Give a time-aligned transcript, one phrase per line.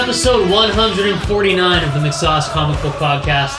[0.00, 3.54] Welcome to episode 149 of the McSauce Comic Book Podcast.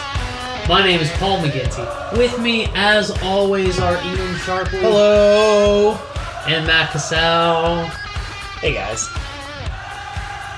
[0.68, 2.18] My name is Paul McGinty.
[2.18, 6.00] With me, as always, are Ian Sharpley Hello.
[6.48, 7.86] and Matt Cassell.
[8.60, 9.08] Hey guys.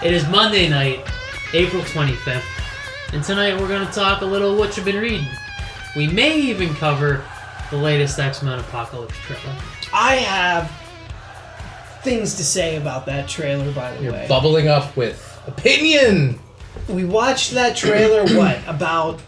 [0.01, 1.05] It is Monday night,
[1.53, 2.43] April 25th,
[3.11, 5.27] and tonight we're going to talk a little what you've been reading.
[5.97, 7.25] We may even cover
[7.71, 9.55] the latest X-Men Apocalypse trailer.
[9.91, 10.71] I have
[12.03, 14.27] things to say about that trailer, by the You're way.
[14.29, 16.39] bubbling up with opinion.
[16.87, 19.21] we watched that trailer, what, about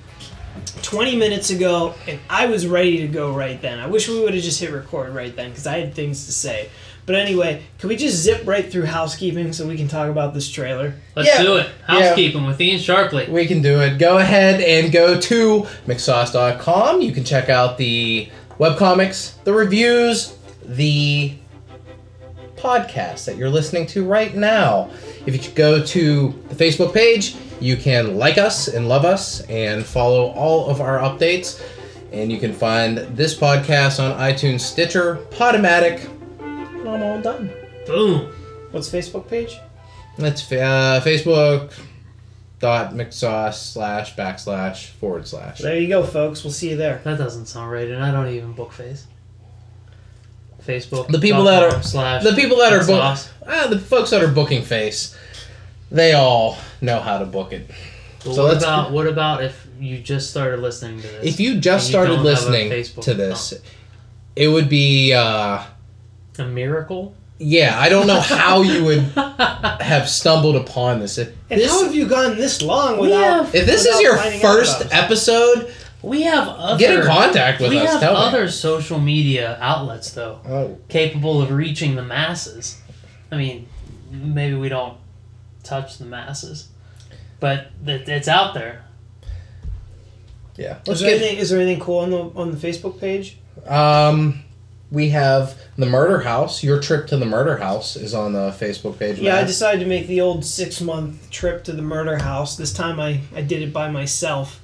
[0.81, 3.79] 20 minutes ago, and I was ready to go right then.
[3.79, 6.31] I wish we would have just hit record right then, because I had things to
[6.31, 6.69] say.
[7.05, 10.49] But anyway, can we just zip right through housekeeping so we can talk about this
[10.49, 10.95] trailer?
[11.15, 11.43] Let's Yeah.
[11.43, 11.67] do it.
[11.87, 11.99] Yeah.
[12.07, 13.29] Housekeeping with Ian Sharpley.
[13.29, 13.99] We can do it.
[13.99, 17.01] Go ahead and go to McSauce.com.
[17.01, 20.33] You can check out the webcomics, the reviews,
[20.65, 21.33] the
[22.65, 24.89] podcast that you're listening to right now.
[25.27, 29.85] If you go to the Facebook page, you can like us and love us and
[29.85, 31.63] follow all of our updates.
[32.11, 36.09] And you can find this podcast on iTunes, Stitcher, Podomatic.
[36.39, 37.51] And I'm all done.
[37.85, 38.33] Boom.
[38.71, 39.59] What's Facebook page?
[40.17, 41.71] That's uh, Facebook
[42.59, 45.59] dot McSauce slash backslash forward slash.
[45.59, 46.43] There you go, folks.
[46.43, 46.99] We'll see you there.
[47.03, 49.05] That doesn't sound right, and I don't even book face.
[50.65, 51.07] Facebook.
[51.07, 54.27] The people that are- slash The people that are book, ah, the folks that are
[54.27, 55.15] booking face,
[55.91, 57.69] they all know how to book it.
[58.23, 61.25] But So what let's- about what about if you just started listening to this?
[61.33, 63.53] If you just And you started don't have a listening to this,
[64.35, 65.59] it would be uh,
[66.39, 67.13] a miracle.
[67.37, 67.79] yeah.
[67.79, 68.99] I don't know how you would
[69.81, 71.17] have stumbled upon this.
[71.17, 73.45] If And this, how have you gone this long without.
[73.45, 75.03] have- if this is your first about us?
[75.03, 75.71] episode,
[76.05, 76.79] We have other.
[76.79, 77.91] get in contact with we us.
[77.91, 78.19] have Tell me.
[78.19, 82.79] other social media outlets though, Oh, capable of reaching the masses.
[83.31, 83.67] I mean,
[84.11, 84.97] maybe we don't
[85.63, 86.69] touch the masses,
[87.39, 88.83] but it's out there.
[90.57, 90.77] yeah.
[90.81, 93.37] Is Let's there, get anything, is there anything cool on the on the Facebook page?
[93.67, 94.43] Um,
[94.91, 96.63] we have the murder house.
[96.63, 99.17] Your trip to the murder house is on the Facebook page.
[99.19, 102.55] Yeah, I decided to make the old six month trip to the murder house.
[102.57, 104.61] This time I, I did it by myself.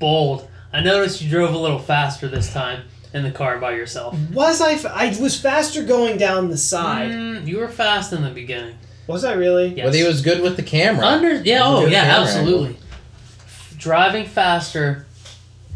[0.00, 0.48] Bold.
[0.74, 4.18] I noticed you drove a little faster this time in the car by yourself.
[4.32, 4.72] Was I?
[4.72, 7.12] F- I was faster going down the side.
[7.12, 8.74] Mm, you were fast in the beginning.
[9.06, 9.68] Was I really?
[9.68, 9.86] Yes.
[9.86, 11.06] But he was good with the camera.
[11.06, 12.76] Under yeah, He was a oh yeah, camera absolutely.
[13.78, 15.06] Driving faster,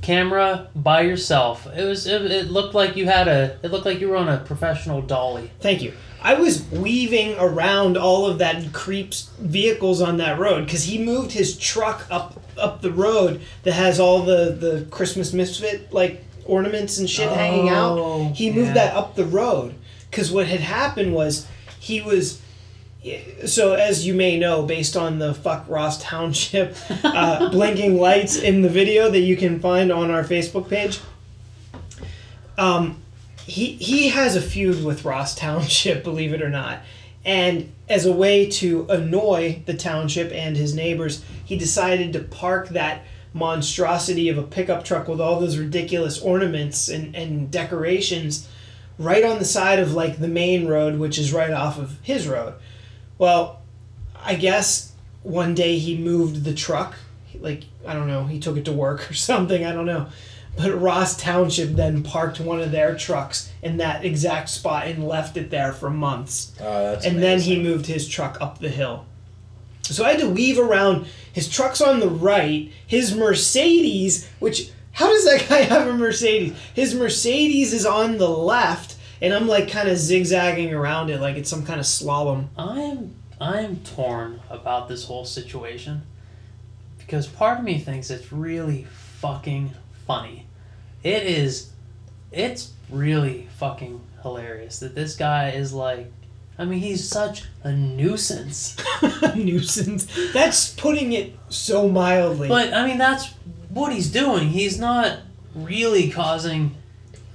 [0.03, 1.69] camera by yourself.
[1.69, 4.28] It was it, it looked like you had a it looked like you were on
[4.28, 5.53] a professional dolly.
[5.60, 5.92] Thank you.
[6.22, 11.32] I was weaving around all of that creep's vehicles on that road because he moved
[11.32, 16.98] his truck up up the road that has all the the Christmas misfit like ornaments
[16.98, 17.98] and shit hanging out.
[17.98, 18.74] Oh, He moved yeah.
[18.74, 19.74] that up the road
[20.10, 21.46] because what had happened was
[21.78, 22.40] he was.
[23.46, 28.62] So as you may know, based on the fuck Ross Township uh, blinking lights in
[28.62, 30.98] the video that you can find on our Facebook page,
[32.58, 33.00] um,
[33.48, 36.81] he he has a feud with Ross Township, believe it or not.
[37.25, 42.69] And as a way to annoy the township and his neighbors, he decided to park
[42.69, 43.04] that
[43.34, 48.48] monstrosity of a pickup truck with all those ridiculous ornaments and, and decorations
[48.98, 52.28] right on the side of like the main road, which is right off of his
[52.28, 52.54] road.
[53.16, 53.60] Well,
[54.22, 54.92] I guess
[55.22, 56.97] one day he moved the truck.
[57.41, 60.08] Like, I don't know, he took it to work or something, I don't know.
[60.58, 65.36] But Ross Township then parked one of their trucks in that exact spot and left
[65.36, 66.52] it there for months.
[66.60, 69.06] Oh, that's and then he moved his truck up the hill.
[69.84, 75.06] So I had to weave around his truck's on the right, his Mercedes, which how
[75.06, 76.58] does that guy have a Mercedes?
[76.75, 81.36] His Mercedes is on the left, and I'm like kind of zigzagging around it like
[81.36, 82.49] it's some kind of slalom.
[82.58, 86.02] I am I am torn about this whole situation
[86.99, 88.88] because part of me thinks it's really
[89.20, 89.70] fucking
[90.05, 90.47] funny.
[91.02, 91.70] It is
[92.32, 96.10] it's really fucking hilarious that this guy is like
[96.58, 98.76] I mean he's such a nuisance.
[99.36, 100.06] nuisance.
[100.32, 102.48] That's putting it so mildly.
[102.48, 103.32] But I mean that's
[103.68, 104.48] what he's doing.
[104.48, 105.18] He's not
[105.54, 106.74] really causing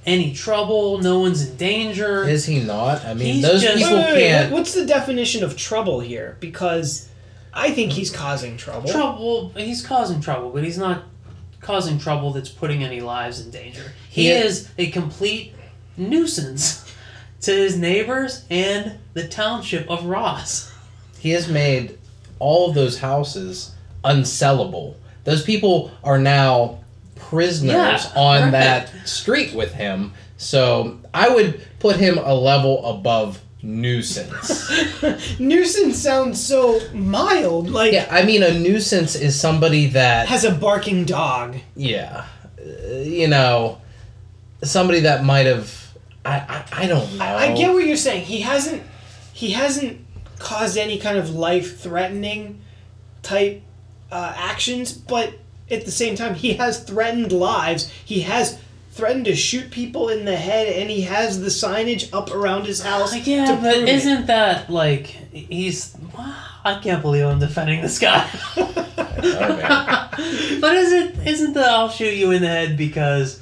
[0.06, 1.00] any trouble.
[1.00, 2.28] No one's in danger.
[2.28, 3.06] Is he not?
[3.06, 4.52] I mean, He's those just- people Wait, wait, wait, can't.
[4.52, 6.38] What's the definition of trouble here?
[6.40, 7.08] Because
[7.54, 8.90] I think he's causing trouble.
[8.90, 9.50] trouble.
[9.56, 11.04] He's causing trouble, but he's not
[11.64, 13.94] causing trouble that's putting any lives in danger.
[14.10, 15.54] He He- is a complete
[15.98, 16.84] nuisance
[17.42, 20.72] to his neighbors and the township of Ross.
[21.20, 21.98] He has made
[22.40, 23.72] all of those houses
[24.04, 24.96] unsellable.
[25.24, 26.80] Those people are now
[27.16, 28.52] prisoners Yeah, on right.
[28.52, 30.14] that street with him.
[30.38, 34.70] So I would put him a level above nuisance.
[35.40, 37.70] Nuisance sounds so mild.
[37.70, 41.58] Like yeah, I mean, a nuisance is somebody that has a barking dog.
[41.76, 42.26] yeah,
[42.60, 43.82] uh, you know,
[44.64, 45.80] somebody that might have.
[46.26, 47.24] I, I, I don't know.
[47.26, 48.26] I, I get what you're saying.
[48.26, 48.84] He hasn't
[49.34, 50.00] he hasn't
[50.40, 52.62] caused any kind of life threatening
[53.24, 53.62] type
[54.12, 55.34] uh, actions, but
[55.72, 57.90] at the same time, he has threatened lives.
[58.06, 58.60] He has
[58.94, 62.82] threatened to shoot people in the head, and he has the signage up around his
[62.82, 63.12] house.
[63.12, 63.90] Like, yeah, but prove it.
[63.90, 65.98] isn't that like he's?
[66.64, 68.30] I can't believe I'm defending this guy.
[68.56, 73.42] but isn't isn't the I'll shoot you in the head because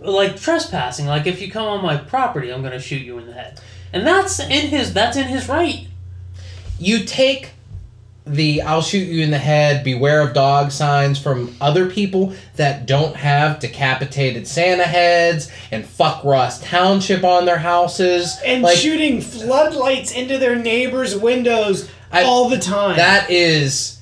[0.00, 1.06] like trespassing?
[1.06, 3.60] Like if you come on my property, I'm gonna shoot you in the head,
[3.92, 5.86] and that's in his that's in his right.
[6.78, 7.52] you take
[8.34, 12.86] the I'll shoot you in the head, beware of dog signs from other people that
[12.86, 18.38] don't have decapitated Santa heads and fuck Ross Township on their houses.
[18.44, 22.96] and like shooting floodlights into their neighbors' windows I- all the time.
[22.96, 23.98] that is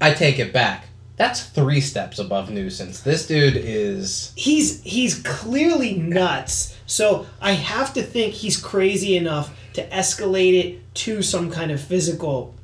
[0.00, 0.86] I take it back.
[1.16, 3.00] That's three steps above nuisance.
[3.00, 6.74] This dude is he's he's clearly nuts.
[6.86, 11.80] So I have to think he's crazy enough to escalate it to some kind of
[11.80, 12.54] physical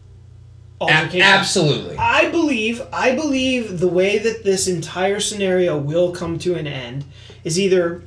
[0.80, 1.22] Oh, altercation.
[1.22, 1.96] absolutely.
[1.96, 7.04] I believe I believe the way that this entire scenario will come to an end
[7.44, 8.02] is either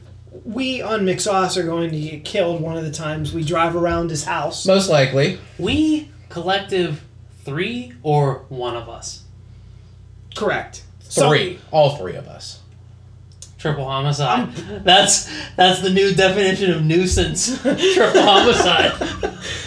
[0.46, 4.12] we on McSauce are going to get killed one of the times we drive around
[4.12, 4.68] his house.
[4.68, 5.40] Most likely.
[5.58, 7.04] We collective
[7.44, 9.24] three or one of us
[10.36, 10.84] Correct.
[11.02, 11.60] So- Three.
[11.72, 12.60] All three of us.
[13.60, 14.52] Triple homicide.
[14.84, 17.62] that's that's the new definition of nuisance.
[17.94, 18.94] triple homicide.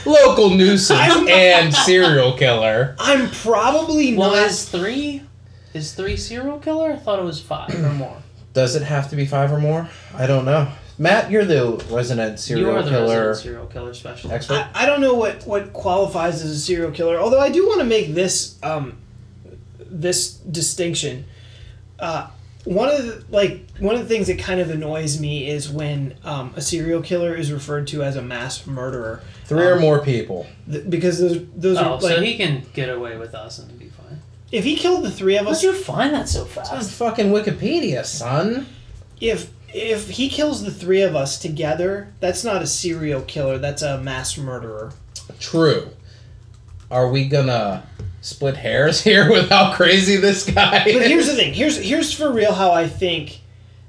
[0.04, 2.96] Local nuisance I'm- and serial killer.
[2.98, 4.46] I'm probably Well, not.
[4.46, 5.22] is three
[5.74, 6.92] is three serial killer?
[6.92, 8.16] I thought it was five or more.
[8.52, 9.88] Does it have to be five or more?
[10.14, 10.68] I don't know.
[10.98, 12.80] Matt, you're the resident serial killer.
[12.80, 14.34] you serial are the killer resident serial killer specialist.
[14.34, 14.66] expert.
[14.74, 17.18] I, I don't know what, what qualifies as a serial killer.
[17.18, 18.98] Although I do want to make this um,
[19.78, 21.24] this distinction.
[21.98, 22.28] Uh,
[22.64, 26.14] one of the, like one of the things that kind of annoys me is when
[26.24, 30.00] um, a serial killer is referred to as a mass murderer, Three or um, more
[30.00, 30.46] people.
[30.70, 33.76] th- because those those Oh, are like so he can get away with us and
[33.78, 34.20] be fine.
[34.52, 36.92] if he killed the three of us, How'd you find that so It's on fast?
[36.92, 38.66] fucking Wikipedia, son.
[39.20, 43.56] if if he kills the three of us together, that's not a serial killer.
[43.58, 44.92] That's a mass murderer.
[45.40, 45.88] True.
[46.90, 47.82] Are we gonna
[48.22, 50.94] split hairs here with how crazy this guy is?
[50.94, 51.52] But here's the thing.
[51.52, 53.40] Here's here's for real how I think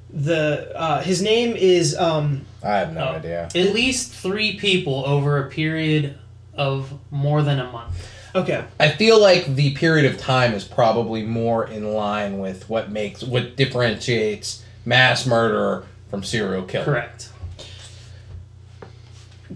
[0.09, 3.15] the uh, his name is um, I have no Oh.
[3.15, 3.45] idea.
[3.45, 6.17] At least three people over a period
[6.53, 8.09] of more than a month.
[8.35, 8.63] okay.
[8.79, 13.23] I feel like the period of time is probably more in line with what makes
[13.23, 16.85] what differentiates mass murderer from serial killer.
[16.85, 17.29] Correct.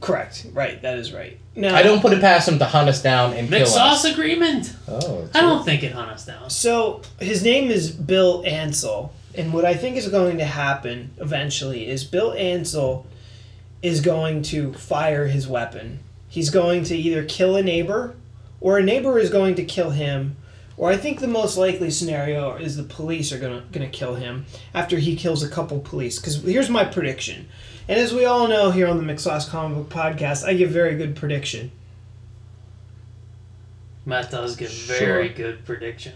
[0.01, 0.45] Correct.
[0.53, 0.81] Right.
[0.81, 1.39] That is right.
[1.57, 4.05] Now I don't put it past him to hunt us down and kill McSauce us.
[4.05, 4.75] agreement.
[4.87, 6.51] Oh, I don't think it hunt us down.
[6.51, 11.87] So his name is Bill Ansel, and what I think is going to happen eventually
[11.87, 13.07] is Bill Ansel
[13.81, 15.99] is going to fire his weapon.
[16.29, 18.15] He's going to either kill a neighbor,
[18.61, 20.35] or a neighbor is going to kill him,
[20.77, 24.45] or I think the most likely scenario is the police are gonna gonna kill him
[24.73, 26.17] after he kills a couple police.
[26.19, 27.47] Because here's my prediction,
[27.87, 30.95] and as we all know here on the McSauce Comic Book Podcast, I give very
[30.95, 31.71] good prediction.
[34.05, 34.97] Matt does give Sure.
[34.97, 36.13] very good prediction.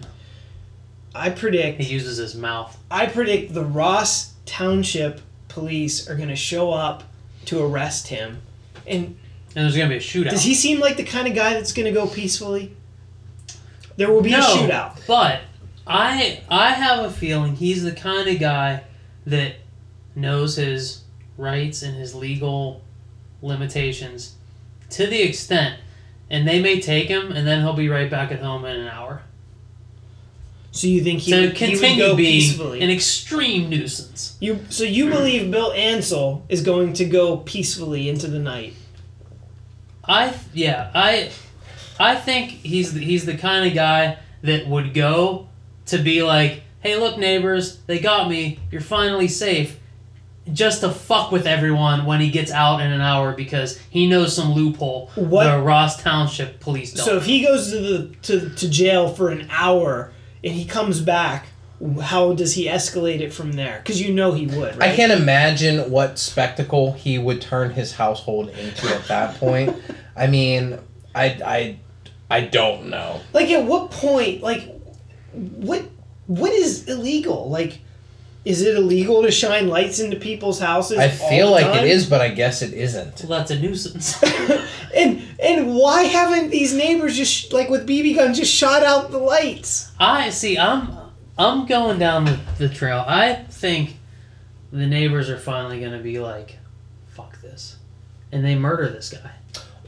[1.13, 2.77] I predict He uses his mouth.
[2.89, 7.03] I predict the Ross Township police are going to show up
[7.45, 8.41] to arrest him.
[8.87, 9.17] And
[9.55, 10.29] And there's gonna be a shootout.
[10.29, 12.73] does he seem like the kind of guy that's going to go peacefully?
[14.01, 14.99] There will be a shootout.
[15.05, 15.41] But
[15.85, 18.83] I I have a feeling he's the kind of guy
[19.27, 19.57] that
[20.15, 21.03] knows his
[21.37, 22.81] rights and his legal
[23.43, 24.37] limitations
[24.89, 25.79] to the extent
[26.31, 28.87] and they may take him and then he'll be right back at home in an
[28.87, 29.21] hour.
[30.71, 32.81] So you think he, to would, he would go being peacefully?
[32.81, 34.35] an extreme nuisance.
[34.39, 38.73] you so you believe Bill Ansel is going to go peacefully into the night?
[40.03, 41.29] I yeah, I
[42.01, 45.47] I think he's the, he's the kind of guy that would go
[45.87, 48.59] to be like, "Hey, look neighbors, they got me.
[48.71, 49.77] You're finally safe."
[50.51, 54.35] Just to fuck with everyone when he gets out in an hour because he knows
[54.35, 57.05] some loophole What- the Ross Township police don't.
[57.05, 60.11] So if he goes to the to, to jail for an hour
[60.43, 61.45] and he comes back,
[62.01, 63.81] how does he escalate it from there?
[63.83, 64.77] Because you know he would.
[64.77, 64.91] Right?
[64.91, 69.75] I can't imagine what spectacle he would turn his household into at that point.
[70.15, 70.79] I mean,
[71.15, 71.79] I, I,
[72.31, 73.19] I don't know.
[73.33, 74.41] Like at what point?
[74.41, 74.69] Like
[75.33, 75.83] what?
[76.27, 77.49] What is illegal?
[77.49, 77.79] Like
[78.45, 80.97] Is it illegal to shine lights into people's houses?
[80.97, 81.83] I feel the like time?
[81.83, 83.21] it is, but I guess it isn't.
[83.27, 84.21] Well, that's a nuisance.
[84.95, 89.17] and and why haven't these neighbors just like with BB guns just shot out the
[89.17, 89.91] lights?
[89.99, 90.57] I see.
[90.57, 90.97] I'm
[91.37, 93.03] I'm going down the, the trail.
[93.07, 93.97] I think
[94.71, 96.59] the neighbors are finally gonna be like,
[97.09, 97.77] "Fuck this,"
[98.31, 99.31] and they murder this guy.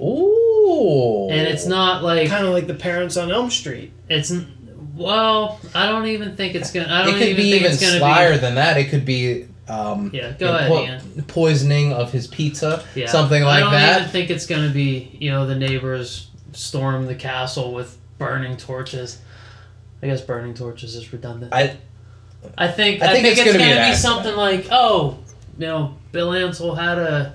[0.02, 1.30] Ooh.
[1.30, 3.92] And it's not like Kind of like the parents on Elm Street.
[4.10, 4.32] it's.
[4.96, 6.88] Well, I don't even think it's gonna.
[6.94, 8.38] I don't could even be think even it's gonna slyer be.
[8.38, 8.78] than that.
[8.78, 9.48] It could be.
[9.68, 11.24] Um, Yeah, go ahead, po- Ian.
[11.28, 13.68] Poisoning of his pizza, Yeah, something like that.
[13.68, 14.00] I don't that.
[14.02, 15.18] even think it's gonna be.
[15.20, 19.18] You know, the neighbors storm the castle with burning torches.
[20.04, 21.54] I guess burning torches is redundant.
[21.54, 21.78] I
[22.56, 24.68] I think I I think think, it's it's, gonna be gonna, an be, something like,
[24.70, 25.18] oh,
[25.58, 27.34] you know, Bill Ansel had a,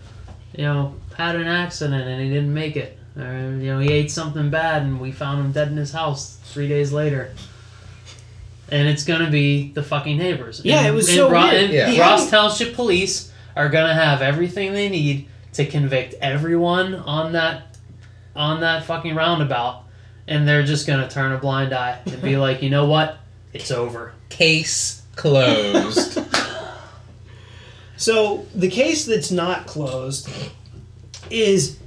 [0.54, 2.96] you know, had an accident and he didn't make it.
[3.18, 3.22] Or,
[3.58, 6.68] you know, he ate something bad and we found him dead in his house three
[6.68, 7.32] days later.
[8.70, 10.60] And it's gonna be the fucking neighbors.
[10.64, 11.54] Yeah, And- it was and so Ro- weird.
[11.64, 11.90] and Yeah.
[11.90, 17.76] He Ross Township Police are gonna have everything they need to convict everyone on that,
[18.36, 19.82] on that fucking roundabout,
[20.28, 23.18] and they're just gonna turn a blind eye and be like, you know what,
[23.52, 24.12] it's over.
[24.28, 26.20] case closed.
[27.96, 30.28] So the case that's not closed
[31.30, 31.78] is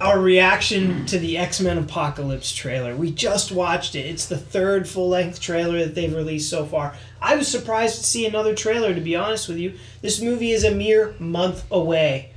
[0.00, 2.94] our reaction to the X Men Apocalypse trailer.
[2.94, 4.06] We just watched it.
[4.06, 6.94] It's the third full length trailer that they've released so far.
[7.20, 9.74] I was surprised to see another trailer, to be honest with you.
[10.02, 12.30] This movie is a mere month away.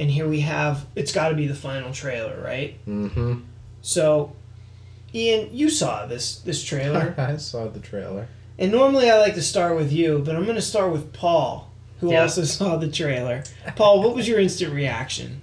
[0.00, 2.84] And here we have, it's got to be the final trailer, right?
[2.86, 3.40] mm-hmm.
[3.82, 4.34] So,
[5.14, 7.14] Ian, you saw this this trailer.
[7.18, 8.26] I saw the trailer.
[8.58, 11.70] And normally I like to start with you, but I'm going to start with Paul,
[12.00, 12.22] who Yeah.
[12.22, 13.44] also saw the trailer.
[13.76, 15.42] Paul, what was your instant reaction?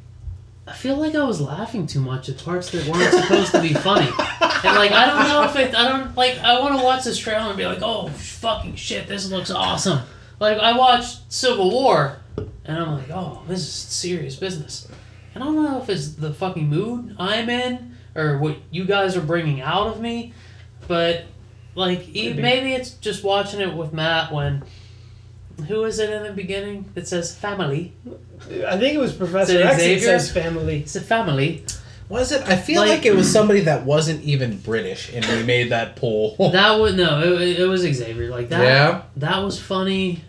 [0.67, 3.73] I feel like I was laughing too much at parts that weren't supposed to be
[3.73, 4.07] funny.
[4.07, 7.17] And like I don't know if it I don't like I want to watch this
[7.17, 9.99] trailer and be like, "Oh, fucking shit, this looks awesome."
[10.39, 12.17] Like I watched Civil War
[12.65, 14.87] and I'm like, "Oh, this is serious business."
[15.33, 19.15] And I don't know if it's the fucking mood I'm in or what you guys
[19.15, 20.33] are bringing out of me,
[20.87, 21.25] but
[21.75, 22.41] like e- Could be.
[22.41, 24.63] maybe it's just watching it with Matt when
[25.67, 27.93] who is it in the beginning that says family?
[28.41, 29.99] I think it was Professor Is it X that Xavier?
[30.19, 30.79] says family.
[30.81, 31.65] It's a family.
[32.09, 32.41] Was it?
[32.47, 35.95] I feel Like- like, it was somebody that wasn't even British, and we made that
[35.97, 36.35] poll.
[36.53, 38.29] That would no, it, it was Xavier.
[38.29, 38.63] Like that.
[38.63, 39.01] yeah.
[39.17, 40.23] That was funny.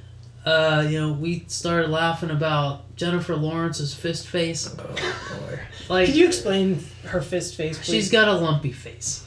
[0.45, 4.75] Uh, you know, we started laughing about Jennifer Lawrence's fist face.
[4.79, 5.61] Oh boy.
[5.89, 7.87] Like Could you explain her fist face, please?
[7.87, 9.25] she's got a lumpy face,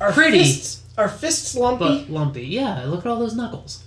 [0.00, 0.38] are pretty.
[0.38, 1.84] Fists, are fists lumpy?
[2.04, 2.46] but lumpy.
[2.46, 3.82] Yeah, look at all those knuckles.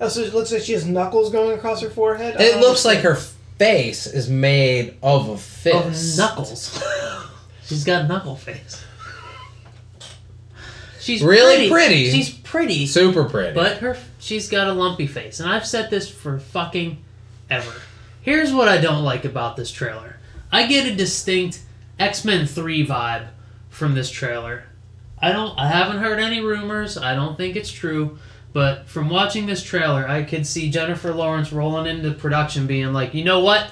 [0.00, 2.40] Oh, so it looks like she has knuckles going across her forehead?
[2.40, 3.16] It don't looks like her
[3.58, 6.18] face is made of a fist.
[6.18, 6.82] Of knuckles.
[7.64, 8.84] she's got a knuckle face.
[11.00, 12.10] She's Really pretty.
[12.10, 13.54] She's pretty, Super pretty.
[13.54, 16.98] but her she's got a lumpy face, and I've said this for fucking
[17.48, 17.72] ever.
[18.20, 20.16] Here's what I don't like about this trailer.
[20.52, 21.62] I get a distinct
[21.98, 23.28] X Men Three vibe
[23.70, 24.64] from this trailer.
[25.18, 25.58] I don't.
[25.58, 26.98] I haven't heard any rumors.
[26.98, 28.18] I don't think it's true.
[28.58, 33.14] But from watching this trailer, I could see Jennifer Lawrence rolling into production, being like,
[33.14, 33.70] "You know what?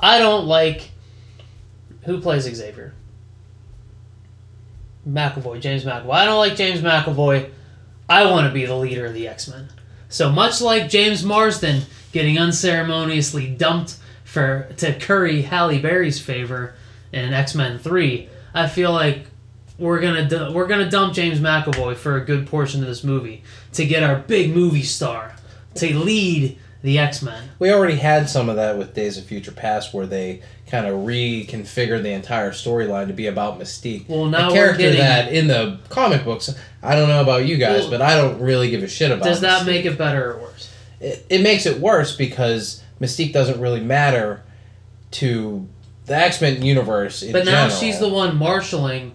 [0.00, 0.90] I don't like
[2.04, 2.94] who plays Xavier.
[5.06, 6.14] McAvoy, James McAvoy.
[6.14, 7.50] I don't like James McAvoy.
[8.08, 9.68] I want to be the leader of the X Men.
[10.08, 16.72] So much like James Marsden getting unceremoniously dumped for to curry Halle Berry's favor
[17.12, 19.26] in X Men Three, I feel like
[19.82, 23.84] we're gonna we're gonna dump James McAvoy for a good portion of this movie to
[23.84, 25.34] get our big movie star
[25.74, 27.50] to lead the X Men.
[27.58, 30.94] we already had some of that with Days of Future Past, where they kind of
[31.00, 34.08] reconfigured the entire storyline to be about Mystique.
[34.08, 37.56] Well, now a character getting- that in the comic books, I don't know about you
[37.56, 39.24] guys, Well, but I don't really give a shit about.
[39.24, 39.66] Does that Mystique.
[39.66, 40.70] make it better or worse?
[41.00, 44.42] it, it makes it worse because Mystique doesn't really matter
[45.12, 45.68] to
[46.06, 47.76] the X Men universe in But now general.
[47.78, 49.12] she's the one marshaling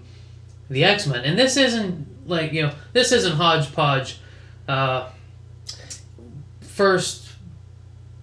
[0.70, 4.20] the X Men, and this isn't like you know this isn't hodgepodge.
[4.68, 5.10] Uh,
[6.62, 7.30] first,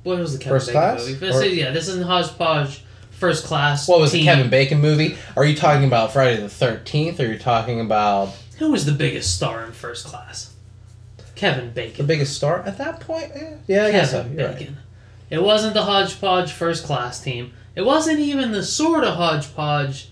[0.03, 1.01] what was the Kevin First Bacon Class?
[1.01, 1.13] movie?
[1.15, 2.81] This Or- is- yeah, this isn't hodgepodge.
[3.11, 3.89] First class.
[3.89, 4.25] What was the.
[4.25, 5.17] Kevin Bacon movie?
[5.37, 7.21] Are you talking about Friday the Thirteenth?
[7.21, 10.53] Or are you talking about Who was the biggest star in First Class?
[11.37, 11.97] Kevin Bacon.
[12.07, 13.31] the biggest star at that point?
[13.35, 14.23] Eh, yeah, I guess so.
[14.25, 14.59] Kevin You're right.
[14.59, 14.77] Bacon.
[15.31, 17.53] It wasn't the hodgepodge First Class team.
[17.77, 20.09] It wasn't even the sort of hodgepodge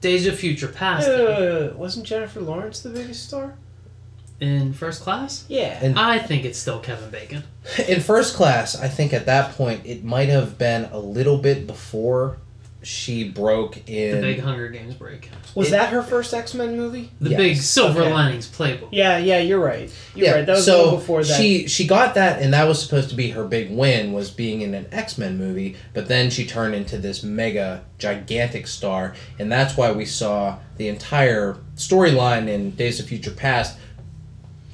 [0.00, 1.26] Days of Future Past team.
[1.28, 3.54] Uh, wasn't Jennifer Lawrence the biggest star?
[4.40, 5.44] in First Class.
[5.48, 5.78] Yeah.
[5.82, 7.42] And- I think it's still Kevin Bacon.
[7.86, 11.66] In first class, I think at that point it might have been a little bit
[11.66, 12.38] before
[12.82, 15.28] she broke in The big Hunger Games break.
[15.54, 17.10] Was It- that her first X Men movie?
[17.20, 17.36] The Yes.
[17.38, 18.12] big Silver Okay.
[18.12, 18.88] Linings playbook.
[18.90, 19.90] Yeah, yeah, you're right.
[20.14, 20.46] You're right.
[20.46, 21.36] That was so before that.
[21.36, 24.62] she she got that, and that was supposed to be her big win was being
[24.62, 25.76] in an X Men movie.
[25.92, 30.88] But then she turned into this mega gigantic star, and that's why we saw the
[30.88, 33.76] entire storyline in Days of Future Past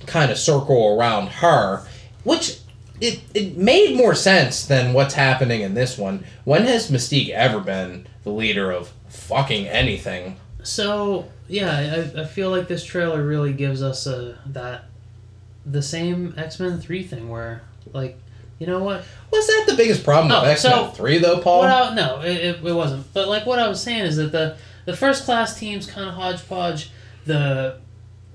[0.06, 1.82] kind of circle around her,
[2.22, 2.58] which.
[3.00, 6.24] It, it made more sense than what's happening in this one.
[6.44, 10.36] When has Mystique ever been the leader of fucking anything?
[10.62, 14.84] So yeah, I, I feel like this trailer really gives us a that
[15.64, 17.62] the same X Men three thing where
[17.92, 18.18] like
[18.58, 21.40] you know what Was that the biggest problem with Oh, X Men so- 3 though,
[21.40, 21.62] Paul?
[21.64, 23.12] I, no, it, it, it wasn't.
[23.12, 26.14] But like what I was saying is that the the first class team's kind of
[26.14, 26.90] hodgepodge.
[27.26, 27.78] The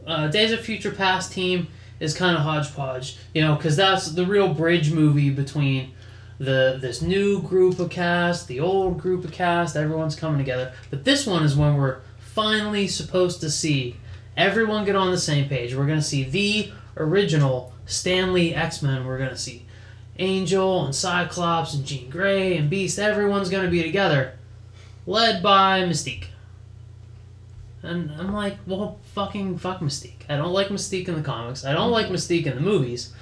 [0.06, 1.68] uh, Days of Future Past team
[2.02, 3.18] is kind of hodgepodge.
[3.34, 5.94] You know, because that's the real bridge movie between
[6.38, 9.78] the this new group of cast, the old group of cast.
[9.78, 10.74] Everyone's coming together.
[10.90, 13.96] But this one is when we're finally supposed to see
[14.36, 15.74] everyone get on the same page.
[15.74, 19.06] We're gonna see the original Stan Lee X Men.
[19.06, 19.66] We're gonna see
[20.22, 24.34] Angel and Cyclops and Jean Grey and Beast, everyone's gonna be together,
[25.06, 26.26] led by Mystique.
[27.84, 30.30] And I'm like, well, fucking fuck Mystique.
[30.30, 31.66] I don't like Mystique in the comics.
[31.66, 33.14] I don't like Mystique in the movies.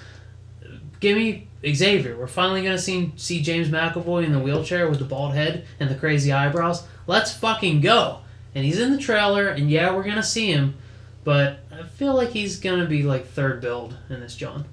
[1.00, 2.18] Give me Xavier.
[2.18, 5.90] We're finally gonna see see James McAvoy in the wheelchair with the bald head and
[5.90, 6.86] the crazy eyebrows.
[7.08, 8.20] Let's fucking go.
[8.54, 10.76] And he's in the trailer, and yeah, we're gonna see him,
[11.24, 14.66] but I feel like he's gonna be like third billed in this John.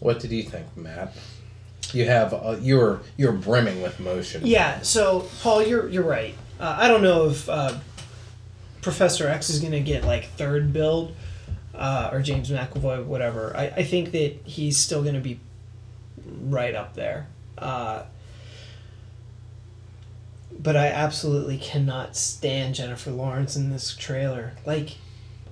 [0.00, 1.16] What did you think, Matt?
[1.92, 4.42] You have uh, you're you're brimming with emotion.
[4.44, 6.34] Yeah, so Paul, you're you're right.
[6.58, 7.74] Uh, I don't know if uh,
[8.82, 11.14] Professor X is gonna get like third billed
[11.74, 13.56] uh, or James McAvoy, whatever.
[13.56, 15.40] I, I think that he's still gonna be
[16.40, 17.28] right up there.
[17.58, 18.04] Uh,
[20.58, 24.52] but I absolutely cannot stand Jennifer Lawrence in this trailer.
[24.64, 24.96] Like,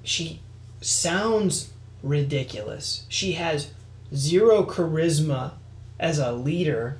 [0.02, 0.40] she
[0.80, 3.04] sounds ridiculous.
[3.08, 3.70] She has
[4.14, 5.52] zero charisma
[5.98, 6.98] as a leader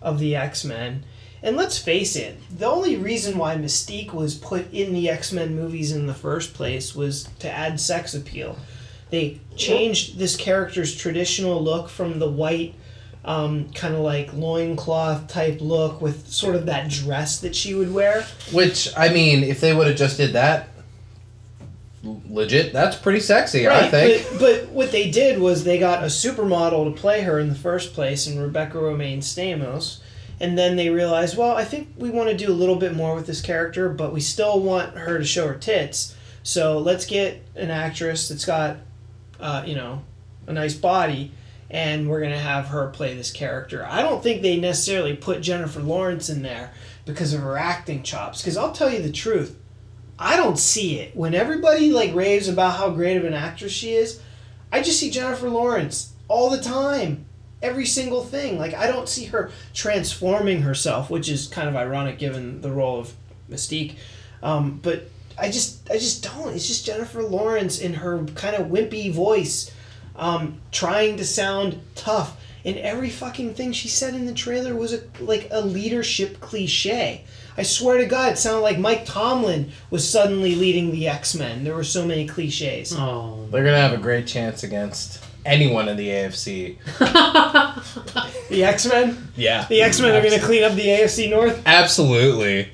[0.00, 1.04] of the X Men.
[1.42, 5.54] And let's face it, the only reason why Mystique was put in the X Men
[5.54, 8.58] movies in the first place was to add sex appeal.
[9.10, 12.74] They changed this character's traditional look from the white,
[13.24, 17.92] um, kind of like loincloth type look with sort of that dress that she would
[17.92, 18.24] wear.
[18.52, 20.69] Which I mean, if they would have just did that,
[22.02, 23.68] legit, that's pretty sexy.
[23.68, 24.26] I think.
[24.32, 27.54] But, but what they did was they got a supermodel to play her in the
[27.54, 30.00] first place, and Rebecca Romijn Stamos,
[30.40, 33.14] and then they realized, well, I think we want to do a little bit more
[33.14, 36.16] with this character, but we still want her to show her tits.
[36.42, 38.78] So let's get an actress that's got,
[39.38, 40.02] uh, you know,
[40.46, 41.32] a nice body,
[41.68, 43.86] and we're gonna have her play this character.
[43.86, 46.72] I don't think they necessarily put Jennifer Lawrence in there
[47.04, 48.40] because of her acting chops.
[48.40, 49.56] Because I'll tell you the truth,
[50.20, 51.16] I don't see it.
[51.16, 54.20] When everybody like raves about how great of an actress she is,
[54.70, 57.24] I just see Jennifer Lawrence all the time.
[57.62, 58.58] Every single thing.
[58.58, 63.00] Like I don't see her transforming herself, which is kind of ironic given the role
[63.00, 63.14] of
[63.50, 63.96] Mystique.
[64.42, 66.54] Um, but I just I just don't.
[66.54, 69.70] It's just Jennifer Lawrence in her kind of wimpy voice,
[70.16, 72.38] um, trying to sound tough.
[72.62, 77.24] And every fucking thing she said in the trailer was a, like a leadership cliche.
[77.56, 81.64] I swear to God, it sounded like Mike Tomlin was suddenly leading the X Men.
[81.64, 82.94] There were so many cliches.
[82.96, 86.76] Oh, They're gonna have a great chance against anyone in the AFC.
[88.50, 89.28] The X Men?
[89.36, 89.66] Yeah.
[89.68, 91.62] The X Men are going to clean up the AFC North?
[91.64, 92.68] Absolutely.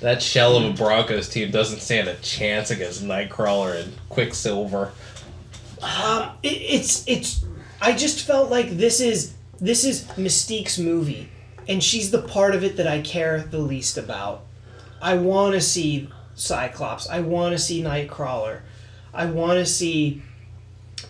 [0.00, 4.92] That shell of a Broncos team doesn't stand a chance against Nightcrawler and Quicksilver.
[5.80, 7.44] Um, it, it's it's.
[7.80, 11.28] I just felt like this is this is Mystique's movie,
[11.68, 14.42] and she's the part of it that I care the least about.
[15.00, 17.08] I want to see Cyclops.
[17.08, 18.60] I want to see Nightcrawler.
[19.12, 20.22] I want to see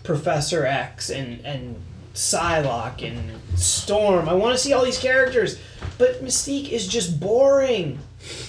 [0.03, 1.75] Professor X and and
[2.13, 4.27] Psylocke and Storm.
[4.27, 5.59] I want to see all these characters,
[5.97, 7.99] but Mystique is just boring.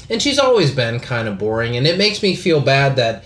[0.08, 3.24] And she's always been kind of boring, and it makes me feel bad that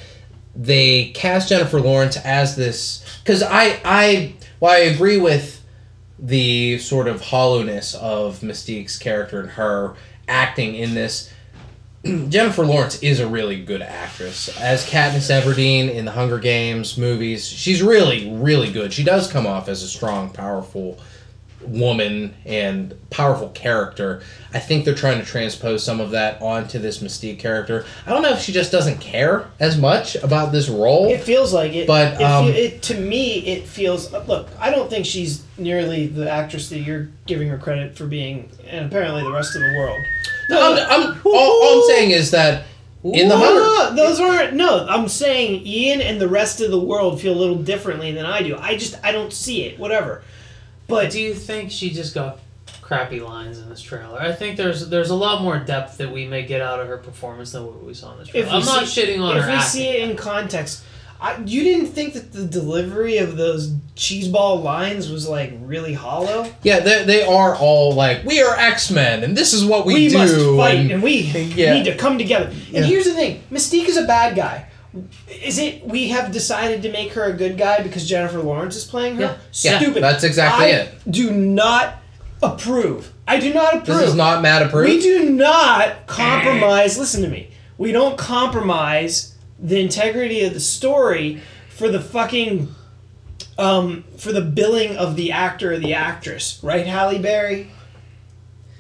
[0.55, 3.05] they cast Jennifer Lawrence as this.
[3.23, 5.62] Because I, I, well, I agree with
[6.23, 9.95] the sort of hollowness of Mystique's character and her
[10.29, 11.31] acting in this.
[12.05, 14.49] Jennifer Lawrence is a really good actress.
[14.61, 18.93] As Katniss Everdeen in the Hunger Games movies, she's really, really good.
[18.93, 20.99] She does come off as a strong, powerful
[21.67, 24.23] woman and powerful character.
[24.53, 27.85] I think they're trying to transpose some of that onto this Mystique character.
[28.07, 31.09] I don't know if she just doesn't care as much about this role.
[31.09, 34.13] It feels like it, But, it, um, it to me it feels.
[34.13, 38.51] Look, I don't think she's nearly the actress that you're giving her credit for being,
[38.67, 40.01] and apparently the rest of the world.
[40.51, 42.65] I'm, I'm, all, all I'm saying is that
[43.05, 44.55] in the No, Hunter, no, no, those aren't.
[44.55, 48.27] No, I'm saying Ian and the rest of the world feel a little differently than
[48.27, 48.57] I do.
[48.57, 49.79] I just I don't see it.
[49.79, 50.23] Whatever.
[50.93, 52.39] But Do you think she just got
[52.81, 54.19] crappy lines in this trailer?
[54.21, 56.99] I think there's there's a lot more depth that we may get out of her
[56.99, 58.47] performance than what we saw in this trailer.
[58.47, 59.69] If I'm not shitting on if her If we acting.
[59.71, 60.85] see it in context,
[61.21, 66.53] I, you didn't think that the delivery of those cheeseball lines was like really hollow.
[66.65, 69.95] yeah, they, they are all like, we are X Men, and this is what we,
[69.95, 70.19] We, do.
[70.19, 71.19] must fight, and- and, we
[71.55, 71.75] Yeah.
[71.75, 72.47] need to come together.
[72.47, 72.83] And Yeah.
[72.83, 74.67] here's the thing: Mystique is a bad guy.
[75.43, 78.85] Is it we have decided to make her a good guy because Jennifer Lawrence is
[78.85, 79.23] playing her?
[79.63, 79.79] Yeah.
[79.79, 80.03] Stupid.
[80.03, 80.95] that's exactly I it.
[81.11, 81.95] Do not
[82.43, 83.13] approve.
[83.27, 83.99] I do not approve.
[83.99, 84.89] this is not Matt approved.
[84.89, 86.99] We do not compromise.
[86.99, 87.51] listen to me.
[87.79, 92.75] We don't compromise the integrity of the story for the fucking
[93.59, 97.71] um for the billing of the actor or the actress, right, Halle Berry?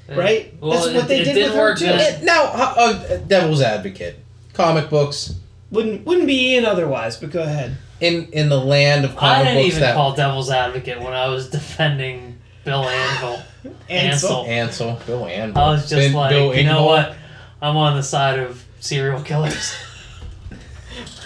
[0.09, 0.55] Right?
[0.61, 1.87] Well, That's what it- they did with her too.
[1.87, 4.19] It- now, uh, uh, Devil's Advocate,
[4.53, 5.37] comic books
[5.73, 7.77] Wouldn't wouldn't be Ian otherwise, but go ahead.
[8.01, 11.13] in in the land of I comic didn't books even that call Devil's Advocate when
[11.15, 13.43] I was defending Bill Anvil.
[13.91, 14.45] Ansel.
[14.47, 15.61] Ansel, Bill Anvil.
[15.63, 16.87] I was just Ben- like, Bill you know Engvall.
[16.87, 17.17] what?
[17.61, 19.75] I'm on the side of serial killers.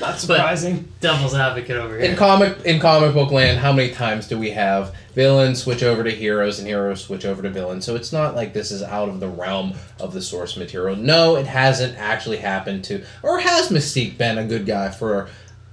[0.00, 0.92] Not surprising.
[1.00, 2.10] Devil's Advocate over here.
[2.10, 6.04] In comic in comic book land, how many times do we have villains switch over
[6.04, 7.84] to heroes and heroes switch over to villains?
[7.84, 10.96] So it's not like this is out of the realm of the source material.
[10.96, 15.28] No, it hasn't actually happened to or has Mystique been a good guy for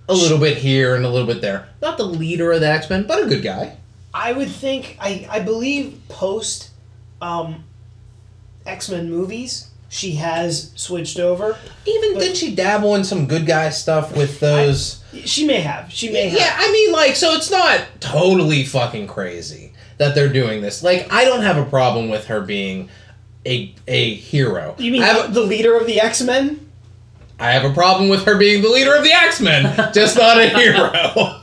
[0.07, 1.69] a little bit here and a little bit there.
[1.81, 3.77] Not the leader of the X Men, but a good guy.
[4.13, 6.69] I would think I I believe post
[7.21, 7.63] um
[8.65, 11.55] X Men movies she has switched over.
[11.85, 15.03] Even did she dabble in some good guy stuff with those?
[15.23, 15.91] She may have.
[15.91, 16.39] She may have.
[16.39, 20.81] Yeah, I mean, like, so it's not totally fucking crazy that they're doing this.
[20.81, 22.89] Like, I don't have a problem with her being
[23.45, 24.75] a a hero.
[24.79, 26.71] You mean have, the leader of the X Men?
[27.39, 30.39] I have a problem with her being the leader of the X Men, just not
[30.39, 31.41] a hero.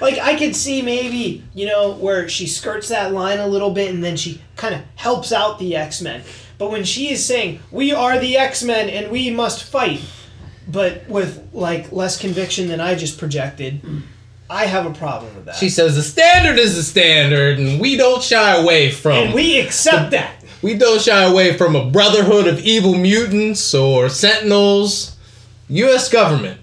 [0.00, 3.94] Like I could see maybe you know where she skirts that line a little bit
[3.94, 6.22] and then she kind of helps out the X Men.
[6.58, 10.00] But when she is saying we are the X Men and we must fight,
[10.68, 13.80] but with like less conviction than I just projected,
[14.48, 15.56] I have a problem with that.
[15.56, 19.12] she says the standard is the standard, and we don't shy away from.
[19.12, 20.44] and we accept that.
[20.62, 25.16] we don't shy away from a brotherhood of evil mutants or sentinels.
[25.68, 26.10] U.S.
[26.10, 26.60] government.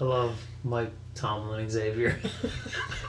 [0.00, 2.18] I love Mike Tomlin Xavier.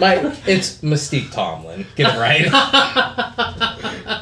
[0.00, 1.86] My, it's Mystique Tomlin.
[1.94, 2.46] Get it right.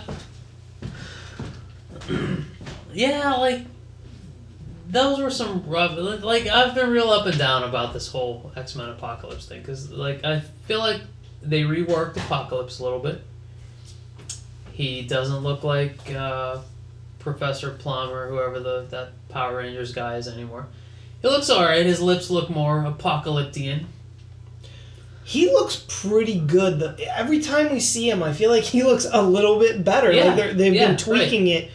[2.93, 3.63] yeah, like
[4.89, 5.97] those were some rough.
[6.23, 9.91] Like I've been real up and down about this whole X Men Apocalypse thing because
[9.91, 11.01] like I feel like
[11.43, 13.23] they reworked Apocalypse a little bit.
[14.73, 16.59] He doesn't look like uh,
[17.19, 20.67] Professor Plum or whoever the that Power Rangers guy is anymore.
[21.23, 21.85] He looks alright.
[21.85, 23.85] His lips look more apocalyptian.
[25.23, 26.99] He looks pretty good.
[27.15, 30.11] Every time we see him, I feel like he looks a little bit better.
[30.11, 31.71] Yeah, Like they've yeah, been tweaking it.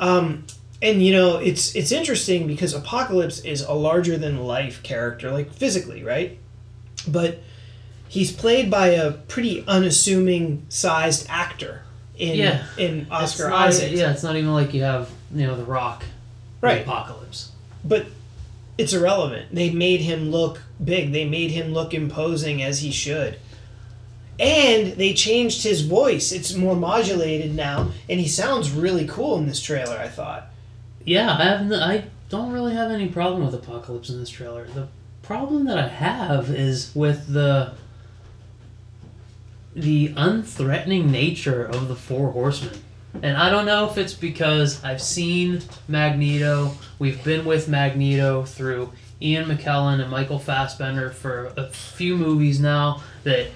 [0.00, 0.44] Um,
[0.82, 5.52] and you know, it's it's interesting because Apocalypse is a larger than life character, like
[5.52, 6.38] physically, right?
[7.06, 7.38] But
[8.08, 11.82] he's played by a pretty unassuming sized actor
[12.18, 12.64] in Yeah.
[12.78, 13.92] in Oscar not- Isaac.
[13.92, 16.02] Yeah, it's not even like you have you know the Rock.
[16.02, 16.08] in
[16.68, 16.82] Right.
[16.82, 17.50] Apocalypse.
[17.84, 18.06] But
[18.78, 19.54] it's irrelevant.
[19.54, 21.12] They made him look big.
[21.12, 23.36] They made him look imposing as he should.
[24.40, 26.32] And they changed his voice.
[26.32, 29.98] It's more modulated now, and he sounds really cool in this trailer.
[29.98, 30.50] I thought.
[31.04, 31.72] Yeah, I have.
[31.72, 34.66] I don't really have any problem with Apocalypse in this trailer.
[34.66, 34.88] The
[35.22, 37.74] problem that I have is with the
[39.74, 42.80] the unthreatening nature of the Four Horsemen.
[43.22, 46.72] And I don't know if it's because I've seen Magneto.
[46.98, 53.02] We've been with Magneto through Ian McKellen and Michael Fassbender for a few movies now.
[53.24, 53.48] That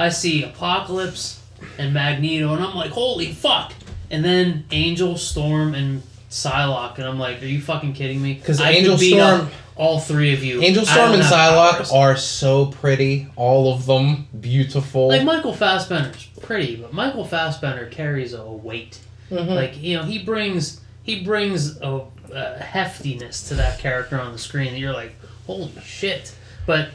[0.00, 1.40] I see Apocalypse
[1.78, 3.72] and Magneto, and I'm like, holy fuck!
[4.10, 8.36] And then Angel, Storm, and Psylocke, and I'm like, are you fucking kidding me?
[8.36, 10.60] 'Cause I could Angel beat Storm- up all three of you.
[10.62, 11.92] Angel Storm and Psylocke powers.
[11.92, 13.28] are so pretty.
[13.36, 15.08] All of them beautiful.
[15.08, 18.98] Like Michael Fassbender's pretty, but Michael Fassbender carries a weight.
[19.30, 19.48] Mhm.
[19.54, 24.38] Like you know, he brings he brings a, a heftiness to that character on the
[24.38, 25.14] screen that you're like,
[25.46, 26.32] holy shit.
[26.66, 26.90] But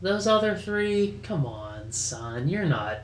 [0.00, 2.48] those other three, come on, on, son.
[2.48, 2.98] You're not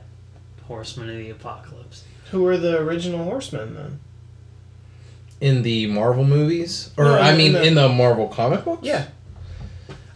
[0.67, 2.03] Horseman of the Apocalypse.
[2.31, 3.99] Who are the original horsemen then?
[5.41, 8.85] In the Marvel movies, or No, I in mean, the- in the Marvel comic books.
[8.85, 9.05] Yeah.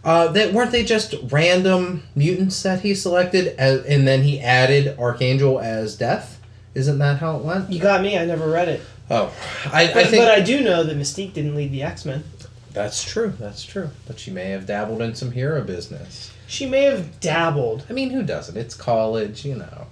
[0.02, 4.98] Uh, that weren't they just random mutants that he selected, as, and then he added
[4.98, 6.40] Archangel as Death?
[6.74, 7.70] Isn't that how it went?
[7.70, 8.16] You got me.
[8.18, 8.80] I never read it.
[9.10, 9.30] Oh,
[9.66, 12.06] I, But I I, think but I do know that Mystique didn't lead the X
[12.06, 12.24] Men.
[12.72, 13.34] that's true.
[13.38, 13.90] That's true.
[14.06, 16.30] But she may have dabbled in some hero business.
[16.50, 17.86] She may have dabbled.
[17.88, 18.56] I mean, who doesn't?
[18.56, 19.86] It's college, you know.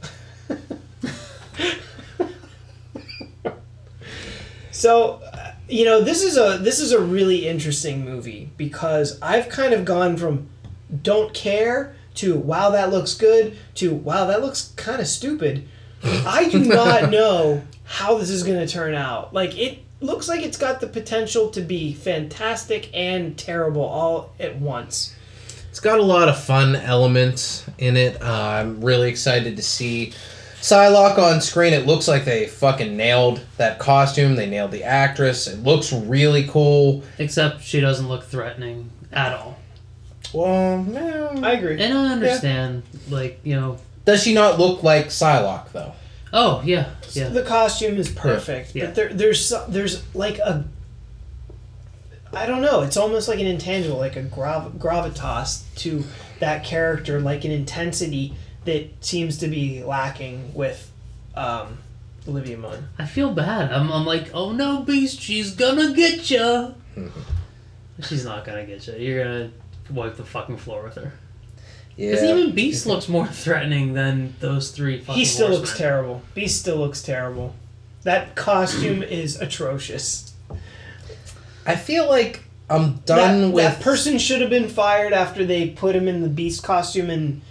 [4.72, 9.48] So, uh, you know, this is a this is a really interesting movie because I've
[9.48, 10.48] kind of gone from
[11.02, 15.68] don't care to wow that looks good to wow that looks kind of stupid.
[16.02, 19.32] I do not know how this is going to turn out.
[19.32, 24.60] Like it looks like it's got the potential to be fantastic and terrible all at
[24.60, 25.14] once.
[25.78, 28.20] It's got a lot of fun elements in it.
[28.20, 30.12] Uh, I'm really excited to see
[30.60, 31.72] Psylocke on screen.
[31.72, 34.34] It looks like they fucking nailed that costume.
[34.34, 35.46] They nailed the actress.
[35.46, 37.04] It looks really cool.
[37.18, 39.56] Except she doesn't look threatening at all.
[40.34, 41.80] Well, eh, I agree.
[41.80, 45.92] And I understand, like, you know, does she not look like Psylocke though?
[46.32, 47.28] oh, yeah, yeah.
[47.28, 48.86] The costume is perfect, Yeah.
[48.86, 50.64] but there, there's there's like a
[52.38, 52.82] I don't know.
[52.82, 56.04] It's almost like an intangible, like a grav- gravitas to
[56.40, 60.90] that character, like an intensity that seems to be lacking with
[61.34, 61.78] um,
[62.26, 62.88] Olivia Munn.
[62.98, 63.72] I feel bad.
[63.72, 66.74] I'm, I'm like, oh no, Beast, she's gonna get you.
[68.02, 68.94] she's not gonna get you.
[68.94, 69.50] You're gonna
[69.90, 71.12] wipe the fucking floor with her.
[71.96, 72.36] Because Yeah.
[72.36, 75.88] even Beast looks more threatening than those three fucking He still looks horsemen.
[75.88, 76.22] terrible.
[76.34, 77.54] Beast still looks terrible.
[78.04, 80.32] That costume is atrocious.
[81.68, 85.70] I feel like I'm done that, with that person should have been fired after they
[85.70, 87.42] put him in the beast costume in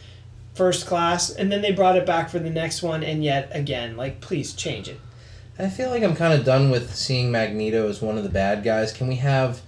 [0.53, 3.95] first class and then they brought it back for the next one and yet again
[3.95, 4.99] like please change it
[5.59, 8.63] I feel like I'm kind of done with seeing Magneto as one of the bad
[8.63, 8.93] guys.
[8.93, 9.61] Can we have?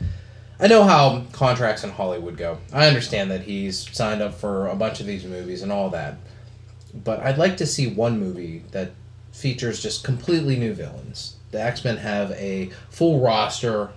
[0.60, 2.60] I know how contracts in Hollywood go.
[2.72, 6.18] I understand that he's signed up for a bunch of these movies and all that,
[6.94, 8.92] but I'd like to see one movie that
[9.32, 11.38] features just completely new villains.
[11.52, 13.90] The X Men have a full roster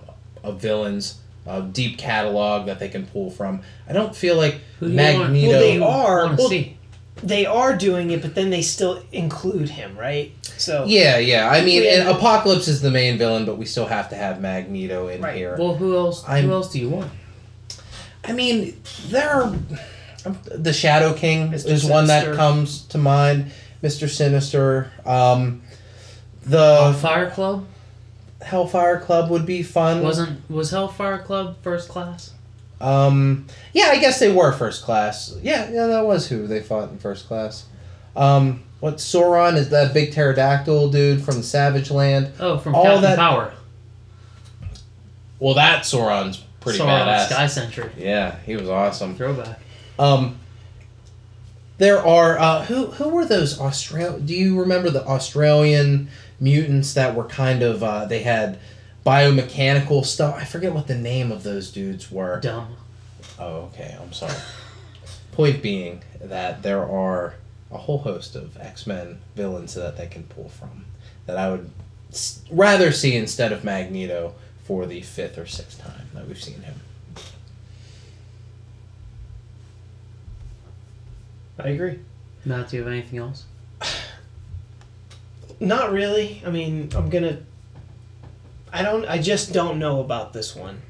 [0.43, 3.61] of villains, a deep catalog that they can pull from.
[3.87, 5.49] I don't feel like Who do you want- Magneto.
[5.49, 6.77] Well, they are- well, see.
[7.21, 11.47] they are doing it but then they still include him right so Yeah, yeah.
[11.49, 12.01] I mean, Yeah.
[12.01, 15.35] and Apocalypse is the main villain, but we still have to have Magneto in Right.
[15.35, 15.55] here.
[15.57, 16.23] Well, who else?
[16.27, 17.11] I'm- who else do you want?
[18.25, 18.75] I mean,
[19.09, 19.53] there are
[20.45, 21.69] the Shadow King Mr.
[21.69, 22.35] is one that Sinister.
[22.37, 23.51] comes to mind.
[23.81, 24.91] Mister Sinister.
[25.05, 25.61] Um,
[26.45, 27.65] Uh, the Fire Club
[28.43, 30.03] Hellfire Club would be fun.
[30.03, 32.31] wasn't was Hellfire Club first class?
[32.81, 35.35] Um, yeah, I guess they were first class.
[35.41, 37.65] Yeah, yeah, that was who they fought in first class.
[38.15, 42.31] Um, what Sauron is that big pterodactyl dude from Savage Land?
[42.39, 43.53] Oh, from All Captain that- Power.
[45.39, 47.25] Well, that Sauron's pretty Sauron badass.
[47.29, 47.89] Sky Sentry.
[47.97, 49.15] Yeah, he was awesome.
[49.15, 49.59] Throwback.
[49.99, 50.39] Um,
[51.77, 54.19] there are uh, who who were those Austral?
[54.19, 56.09] Do you remember the Australian
[56.43, 58.59] mutants that were kind of uh, they had
[59.05, 60.35] biomechanical stuff?
[60.35, 62.39] I forget what the name of those dudes were.
[62.41, 62.75] Dumb.
[63.39, 63.97] Oh, okay.
[63.99, 64.35] I'm sorry.
[65.31, 67.35] Point being that there are
[67.71, 70.85] a whole host of X Men villains that they can pull from
[71.25, 71.71] that I would
[72.51, 76.75] rather see instead of Magneto for the fifth or sixth time that we've seen him.
[81.59, 81.99] i agree
[82.45, 83.45] Matt, do you have anything else?
[85.63, 87.37] Not really i mean i'm gonna
[88.71, 90.81] i don't i just don't know about this one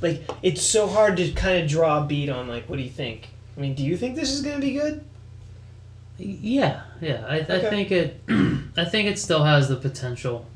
[0.00, 2.90] like it's so hard to kind of draw a beat on like what do you
[2.90, 5.04] think i mean do you think this is gonna be good
[6.18, 7.24] Yeah, yeah.
[7.28, 8.20] I, I think it.
[8.76, 10.46] I think it still has the potential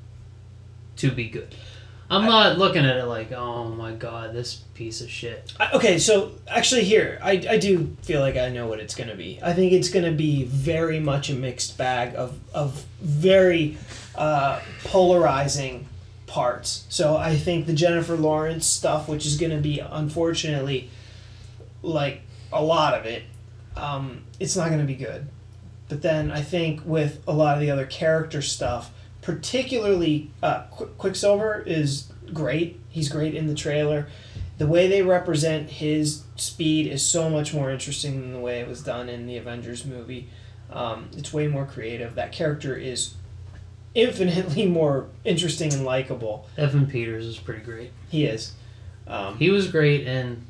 [0.96, 1.54] to be good.
[2.12, 5.50] I'm not looking at it like, oh my god, this piece of shit.
[5.58, 9.14] I, okay, so actually, here I, I do feel like I know what it's gonna
[9.14, 9.38] be.
[9.42, 13.78] I think it's gonna be very much a mixed bag of of very
[14.14, 15.88] uh, polarizing
[16.26, 16.84] parts.
[16.90, 20.90] So I think the Jennifer Lawrence stuff, which is gonna be unfortunately
[21.82, 22.20] like
[22.52, 23.22] a lot of it,
[23.74, 25.28] um, it's not gonna be good.
[25.88, 28.90] But then I think with a lot of the other character stuff,
[29.22, 32.78] particularly uh, Qu- Quicksilver is great.
[32.90, 34.06] He's great in the trailer.
[34.58, 38.68] The way they represent his speed is so much more interesting than the way it
[38.68, 40.28] was done in the Avengers movie.
[40.70, 42.14] Um, it's way more creative.
[42.14, 43.14] That character is
[43.94, 46.46] infinitely more interesting and likable.
[46.58, 47.90] Evan Peters is pretty great.
[48.10, 48.52] He is.
[49.06, 50.44] Um, He was great in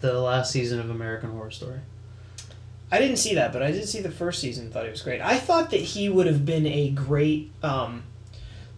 [0.00, 1.80] the last season of American Horror Story.
[2.90, 4.64] I didn't see that, but I did see the first season.
[4.64, 5.20] and Thought he was great.
[5.20, 8.04] I thought that he would have been a great, um,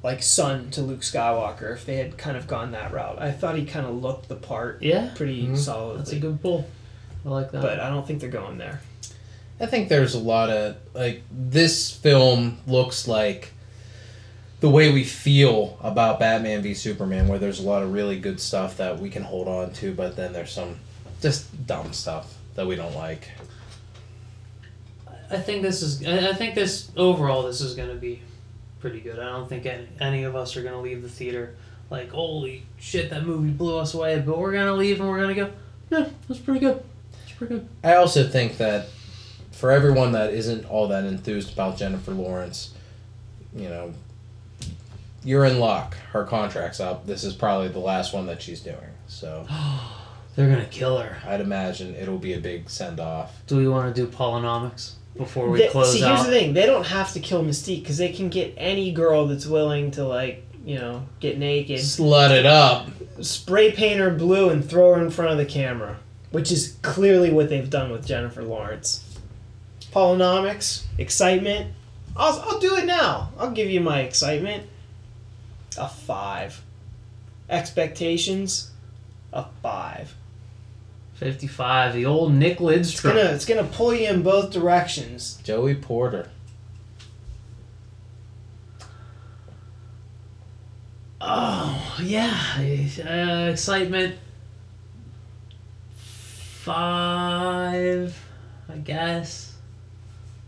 [0.03, 3.19] like son to Luke Skywalker if they had kind of gone that route.
[3.21, 5.59] I thought he kind of looked the part Yeah, pretty Mhm.
[5.59, 5.99] solidly.
[5.99, 6.67] that's a good pull.
[7.25, 7.61] I like that.
[7.63, 8.81] but I don't think they're going there.
[9.61, 13.53] I think there's a lot of like this film looks like
[14.61, 18.41] the way we feel about Batman v Superman, where there's a lot of really good
[18.41, 20.77] stuff that we can hold on to, but then there's some
[21.21, 23.29] just dumb stuff that we don't like.
[25.31, 26.05] I think this is.
[26.07, 28.21] I I think this overall, this is going to be
[28.81, 29.19] pretty good.
[29.19, 31.57] I don't think any, any of us are going to leave the theater
[31.91, 34.21] like, holy shit, that movie blew us away.
[34.21, 35.53] But we're going to leave and we're going to go,
[35.91, 36.83] yeah, that's pretty good.
[37.25, 37.69] It's pretty good.
[37.83, 38.89] I also think that
[39.51, 42.75] for everyone that isn't all that enthused about Jennifer Lawrence,
[43.55, 43.93] you know,
[45.25, 45.97] you're in luck.
[46.13, 47.07] Her contract's up.
[47.07, 48.79] This is probably the last one that she's doing.
[49.07, 49.47] So
[50.37, 51.19] They're going to kill her.
[51.27, 53.43] I'd imagine it'll be a big send off.
[53.47, 56.17] Do we want to do Polonomics before we They- close see, out?
[56.17, 59.27] here's the thing: they don't have to kill Mystique because they can get any girl
[59.27, 62.89] that's willing to like, you know, get naked, Slut it up.
[63.21, 65.97] spray paint her blue, and throw her in front of the camera,
[66.31, 69.05] which is clearly what they've done with Jennifer Lawrence.
[69.93, 71.73] Polynomics, excitement.
[72.17, 73.31] I'll, I'll do it now.
[73.39, 74.65] I'll give you my excitement.
[75.79, 76.63] A five.
[77.49, 78.71] Expectations.
[79.33, 80.15] A five.
[81.21, 82.81] 55, the old Nick Lidstrom.
[82.81, 85.39] It's gonna it's gonna pull you in both directions.
[85.45, 86.31] Joey Porter.
[91.21, 92.35] Oh, yeah.
[92.57, 94.17] Uh, excitement.
[95.95, 98.19] Five,
[98.71, 99.57] I guess.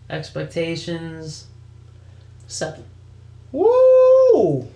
[0.08, 1.48] Expectations.
[2.46, 2.84] Seven.
[3.52, 4.68] Woo!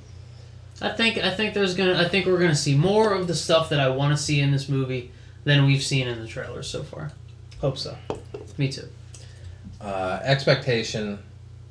[0.82, 3.70] I think I think there's gonna I think we're gonna see more of the stuff
[3.70, 5.10] that I want to see in this movie
[5.46, 7.12] than we've seen in the trailers so far.
[7.60, 7.96] Hope so.
[8.58, 8.88] Me too.
[9.80, 11.20] Uh, expectation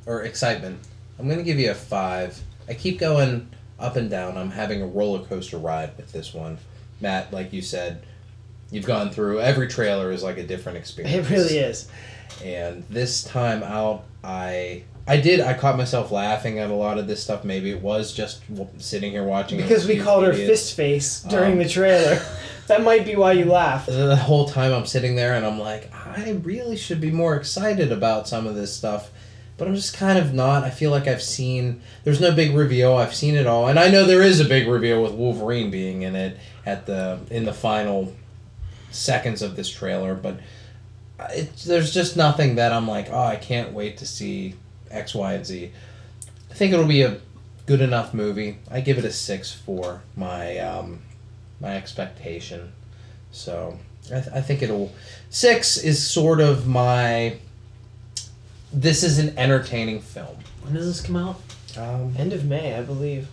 [0.05, 0.79] or excitement.
[1.19, 2.41] I'm gonna give you a five.
[2.69, 4.38] I keep going up and down.
[4.38, 6.57] I'm having a roller coaster ride with this one.
[7.01, 8.01] Matt, like you said,
[8.71, 11.29] you've gone through every trailer is like a different experience.
[11.29, 11.89] It really is.
[12.41, 17.08] And this time out, I I did I caught myself laughing at a lot of
[17.08, 17.44] this stuff.
[17.44, 18.41] Maybe it was just
[18.80, 22.20] sitting here watching Because we called her fist face during Um, the trailer.
[22.68, 23.88] that might be why you laughed.
[23.88, 27.91] the whole time I'm sitting there and I'm like, I really should be more excited
[27.91, 29.12] about some of this stuff.
[29.58, 30.63] But I'm just kind of not.
[30.65, 31.82] I feel like I've seen.
[32.04, 32.96] There's no big reveal.
[32.96, 36.02] I've seen it all, and I know there is a big reveal with Wolverine being
[36.02, 38.13] in it at the in the final
[38.91, 40.13] seconds of this trailer.
[40.13, 40.39] But
[41.30, 44.56] it, there's just nothing that I'm like, oh, I can't wait to see
[44.95, 45.71] X, Y, and Z.
[46.49, 47.17] I think it'll be a
[47.65, 48.58] good enough movie.
[48.71, 51.01] I give it a six for my um,
[51.60, 52.71] my expectation.
[53.31, 53.77] So
[54.08, 54.93] I, th- I think it'll
[55.29, 57.38] six is sort of my.
[58.73, 60.38] This is an entertaining film.
[60.62, 61.41] When does this come out?
[61.77, 63.27] Um, End of May, I believe.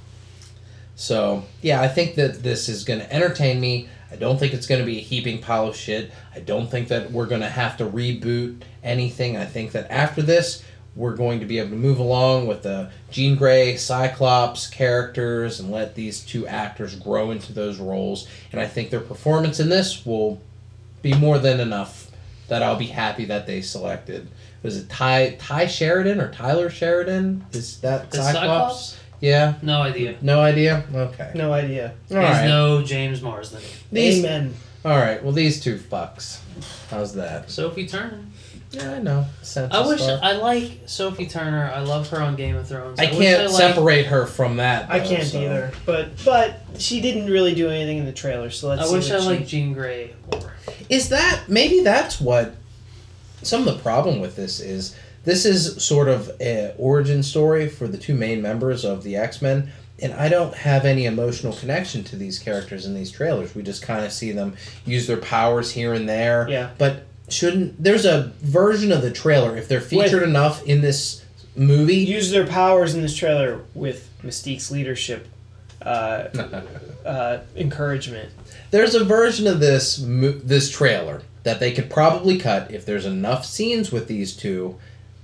[0.97, 3.89] so yeah, I think that this is going to entertain me.
[4.11, 6.13] I don't think it's going to be a heaping pile of shit.
[6.35, 9.37] I don't think that we're going to have to reboot anything.
[9.39, 10.63] I think that after this,
[10.95, 15.71] we're going to be able to move along with the Jean Grey, Cyclops characters and
[15.71, 18.29] let these two actors grow into those roles.
[18.53, 20.41] And I think their performance in this will
[21.01, 22.11] be more than enough
[22.49, 24.29] that I'll be happy that they selected.
[24.63, 27.45] Was it Ty Tye Sheridan or Tyler Sheridan?
[27.53, 28.35] Is that The Cyclops?
[28.39, 28.99] Cyclops?
[29.21, 29.55] Yeah.
[29.63, 30.17] No idea.
[30.21, 30.85] No idea.
[30.95, 31.31] Okay.
[31.35, 31.95] No idea.
[32.11, 32.47] All He's right.
[32.47, 33.61] no James Marsden.
[33.91, 34.19] These.
[34.19, 34.55] Amen.
[34.85, 35.23] All right.
[35.23, 36.41] Well, these two fucks.
[36.91, 37.51] How's that?
[37.51, 38.19] Sophie Turner.
[38.73, 39.27] Yeah, I know.
[39.43, 40.19] Sense I wish Star.
[40.23, 41.71] I like Sophie Turner.
[41.75, 42.99] I love her on Game of Thrones.
[42.99, 44.91] I wish can't liked- separate her from that.
[44.91, 45.73] I can't so- either.
[45.85, 49.11] But but she didn't really do anything in the trailer, so let's I see wish
[49.11, 50.53] I what she- liked Jean Grey more.
[50.89, 52.55] Is that maybe that's what
[53.43, 54.97] some of the problem with this is?
[55.25, 59.41] This is sort of an origin story for the two main members of the X
[59.43, 63.55] Men, and I don't have any emotional connection to these characters in these trailers.
[63.55, 64.57] We just kind of see them
[64.87, 66.49] use their powers here and there.
[66.49, 66.71] Yeah.
[66.79, 71.25] But shouldn't there's a version of the trailer if they're featured enough in this
[71.57, 71.97] movie?
[71.97, 75.29] use their powers in this trailer with Mystique's leadership
[75.83, 76.29] uh,
[77.05, 78.31] uh, encouragement.
[78.71, 83.45] There's a version of this this trailer that they could probably cut if there's enough
[83.45, 84.79] scenes with these two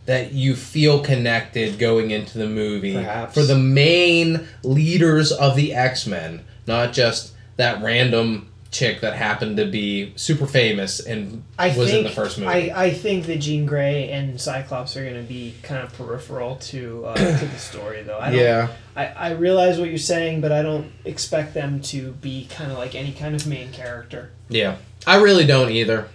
[0.06, 3.34] that you feel connected going into the movie Perhaps.
[3.34, 9.64] for the main leaders of the X-Men, not just that random chick that happened to
[9.64, 12.70] be super famous and I was think in the first movie.
[12.70, 16.56] I, I think that Jean Grey and Cyclops are going to be kind of peripheral
[16.56, 18.18] to uh, to the story, though.
[18.18, 18.68] I don't, yeah.
[18.94, 22.78] I, I realize what you're saying, but I don't expect them to be kind of
[22.78, 24.32] like any kind of main character.
[24.48, 24.76] Yeah.
[25.06, 26.08] I really don't either,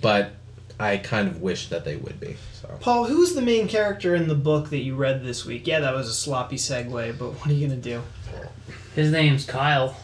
[0.00, 0.32] but
[0.80, 2.36] I kind of wish that they would be.
[2.54, 5.66] So Paul, who's the main character in the book that you read this week?
[5.66, 8.02] Yeah, that was a sloppy segue, but what are you gonna do?
[8.96, 9.96] His name's Kyle.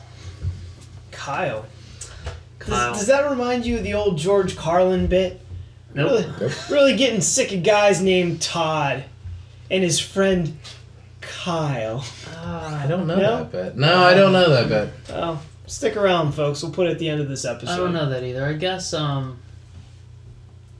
[1.10, 1.66] Kyle.
[2.68, 5.40] Does, does that remind you of the old George Carlin bit?
[5.94, 6.10] Nope.
[6.10, 6.70] Really, Nope.
[6.70, 9.04] really getting sick of guys named Todd
[9.70, 10.56] and his friend
[11.20, 12.04] Kyle.
[12.36, 13.36] I don't know No?
[13.38, 13.76] that bit.
[13.76, 14.92] No, I don't know that bit.
[15.14, 16.62] Oh, stick around, folks.
[16.62, 17.72] We'll put it at the end of this episode.
[17.72, 18.44] I don't know that either.
[18.44, 19.38] I guess um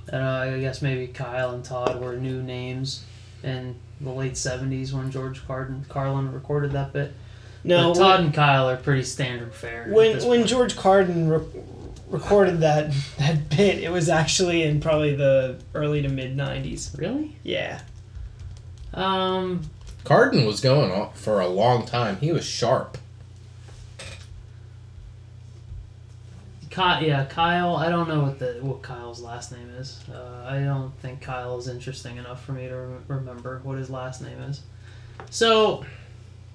[0.09, 3.05] I don't know, I guess maybe Kyle and Todd were new names
[3.43, 7.12] in the late seventies when George Carlin Carlin recorded that bit.
[7.64, 9.89] No, but Todd and Kyle are pretty standard fare.
[9.91, 10.47] when when.
[10.47, 11.41] George Carlin re-
[12.11, 16.96] recorded that that bit, it was actually in probably the early to mid '90s.
[16.98, 17.36] Really?
[17.42, 17.80] Yeah.
[18.94, 19.62] Um
[20.04, 22.16] Carlin was going on for a long time.
[22.16, 22.96] He was sharp.
[26.70, 27.76] Ky- yeah, Kyle.
[27.76, 30.00] I don't know what the what Kyle's last name is.
[30.12, 33.90] Uh, I don't think Kyle is interesting enough for me to rem- remember what his
[33.90, 34.62] last name is.
[35.30, 35.84] So,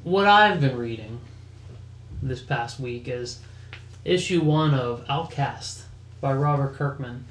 [0.04, 1.20] what I've been reading
[2.22, 3.40] this past week is
[4.06, 5.84] issue one of Outcast
[6.22, 7.26] by Robert Kirkman.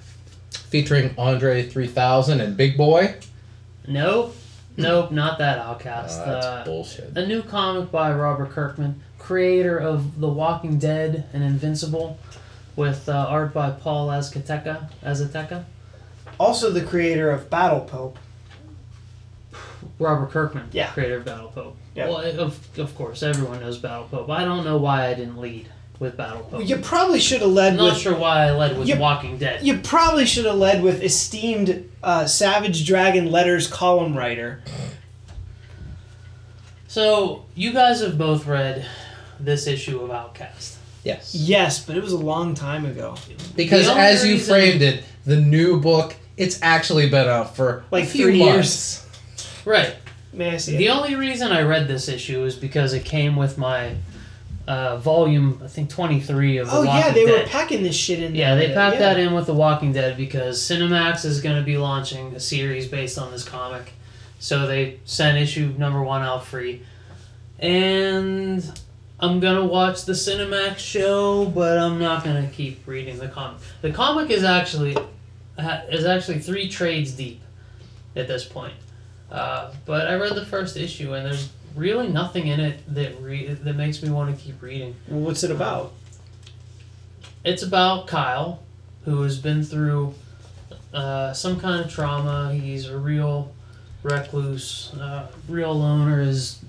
[0.51, 3.15] Featuring Andre 3000 and Big Boy.
[3.87, 4.35] Nope,
[4.77, 6.21] nope, not that Outcast.
[6.23, 7.17] Oh, that's uh, bullshit.
[7.17, 12.19] a new comic by Robert Kirkman, creator of The Walking Dead and Invincible,
[12.77, 14.89] with uh, art by Paul Azaceta.
[15.03, 15.65] Azteca.
[16.41, 18.19] Also, the creator of Battle Pope.
[19.99, 20.89] Robert Kirkman, Yeah.
[20.89, 21.77] creator of Battle Pope.
[21.95, 22.09] Yeah.
[22.09, 24.31] Well, of, of course, everyone knows Battle Pope.
[24.31, 25.69] I don't know why I didn't lead
[26.03, 26.69] with Battle Pope.
[26.69, 28.03] You probably should have led I'm not with.
[28.03, 29.65] sure why I led with You- Walking Dead.
[29.65, 34.63] You probably should have led with esteemed uh, Savage Dragon letters column writer.
[36.89, 38.85] So, you guys have both read
[39.41, 40.77] this issue of Outcast.
[41.05, 41.35] Yes.
[41.35, 43.17] Yes, but it was a long time ago.
[43.57, 47.57] Because The only as you reason- framed it, the new book, it's actually been out
[47.57, 49.07] for Like a few three months.
[49.65, 49.95] Right.
[50.33, 50.91] May I see The it?
[50.91, 53.95] only reason I read this issue is because it came with my
[54.69, 57.43] uh, volume, I think 23 of The Oh Walking yeah, they Dead.
[57.45, 58.35] were packing this shit in.
[58.35, 58.69] Yeah, there.
[58.69, 59.15] they packed Yeah.
[59.15, 62.87] that in with The Walking Dead because Cinemax is going to be launching a series
[62.87, 63.93] based on this comic.
[64.39, 66.83] So they sent issue number one out free.
[67.59, 68.63] And
[69.21, 73.29] I'm going to watch the Cinemax show, but I'm not going to keep reading the
[73.29, 73.61] comic.
[73.81, 74.97] The comic is actually
[75.91, 77.41] is actually three trades deep
[78.17, 78.75] at this point.
[79.31, 83.47] Uh, but I read the first issue, and there's really nothing in it that re-
[83.53, 84.95] that makes me want to keep reading.
[85.09, 85.93] Well, what's it about?
[87.45, 88.61] It's about Kyle,
[89.05, 90.15] who has been through
[90.95, 92.53] uh, some kind of trauma.
[92.55, 93.53] He's a real
[94.03, 96.23] recluse, uh, real loner.
[96.23, 96.63] His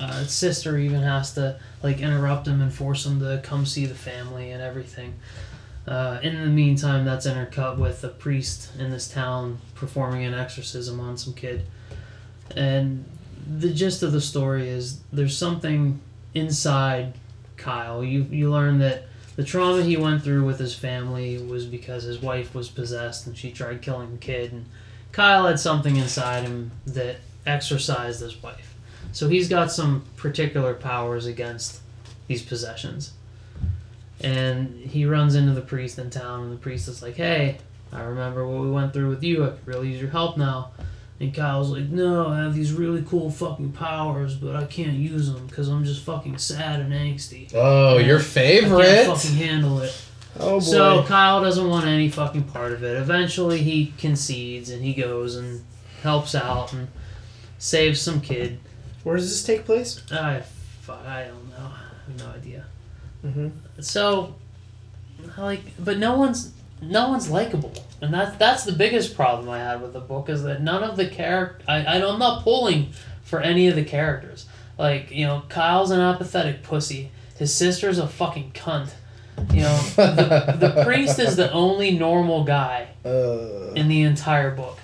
[0.00, 3.94] uh, sister even has to like interrupt him and force him to come see the
[3.94, 5.14] family and everything.
[5.86, 11.00] Uh, in the meantime, that's intercut with a priest in this town performing an exorcism
[11.00, 11.64] on some kid.
[12.54, 13.04] And
[13.46, 16.00] the gist of the story is there's something
[16.34, 17.14] inside
[17.56, 18.02] Kyle.
[18.02, 19.04] You you learn that
[19.36, 23.36] the trauma he went through with his family was because his wife was possessed and
[23.36, 24.66] she tried killing the kid and
[25.12, 27.16] Kyle had something inside him that
[27.46, 28.74] exorcised his wife.
[29.12, 31.80] So he's got some particular powers against
[32.28, 33.12] these possessions.
[34.20, 37.58] And he runs into the priest in town and the priest is like, "Hey,
[37.92, 39.44] I remember what we went through with you.
[39.44, 40.70] I could really use your help now."
[41.20, 45.30] And Kyle's like, "No, I have these really cool fucking powers, but I can't use
[45.30, 48.80] them because I'm just fucking sad and angsty." Oh, your favorite?
[48.80, 49.94] I can't fucking handle it.
[50.38, 50.60] Oh boy.
[50.60, 52.96] So Kyle doesn't want any fucking part of it.
[52.96, 55.62] Eventually, he concedes and he goes and
[56.02, 56.88] helps out and
[57.58, 58.58] saves some kid.
[59.04, 60.02] Where does this take place?
[60.12, 60.40] I,
[60.80, 61.70] fuck, I don't know.
[61.72, 62.64] I have no idea.
[63.24, 63.48] Mm-hmm.
[63.80, 64.34] So,
[65.36, 69.82] like, but no one's no one's likable, and that's that's the biggest problem I had
[69.82, 71.64] with the book is that none of the character.
[71.68, 72.90] I, I I'm not pulling
[73.22, 74.46] for any of the characters.
[74.78, 77.10] Like you know, Kyle's an apathetic pussy.
[77.36, 78.90] His sister's a fucking cunt.
[79.52, 84.78] You know, the, the priest is the only normal guy Uh, in the entire book.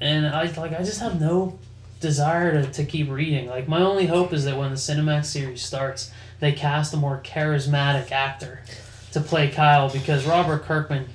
[0.00, 1.58] And I like I just have no
[2.00, 3.48] desire to, to keep reading.
[3.48, 7.20] Like my only hope is that when the Cinemax series starts, they cast a more
[7.24, 8.60] charismatic actor
[9.12, 11.08] to play Kyle because Robert Kirkman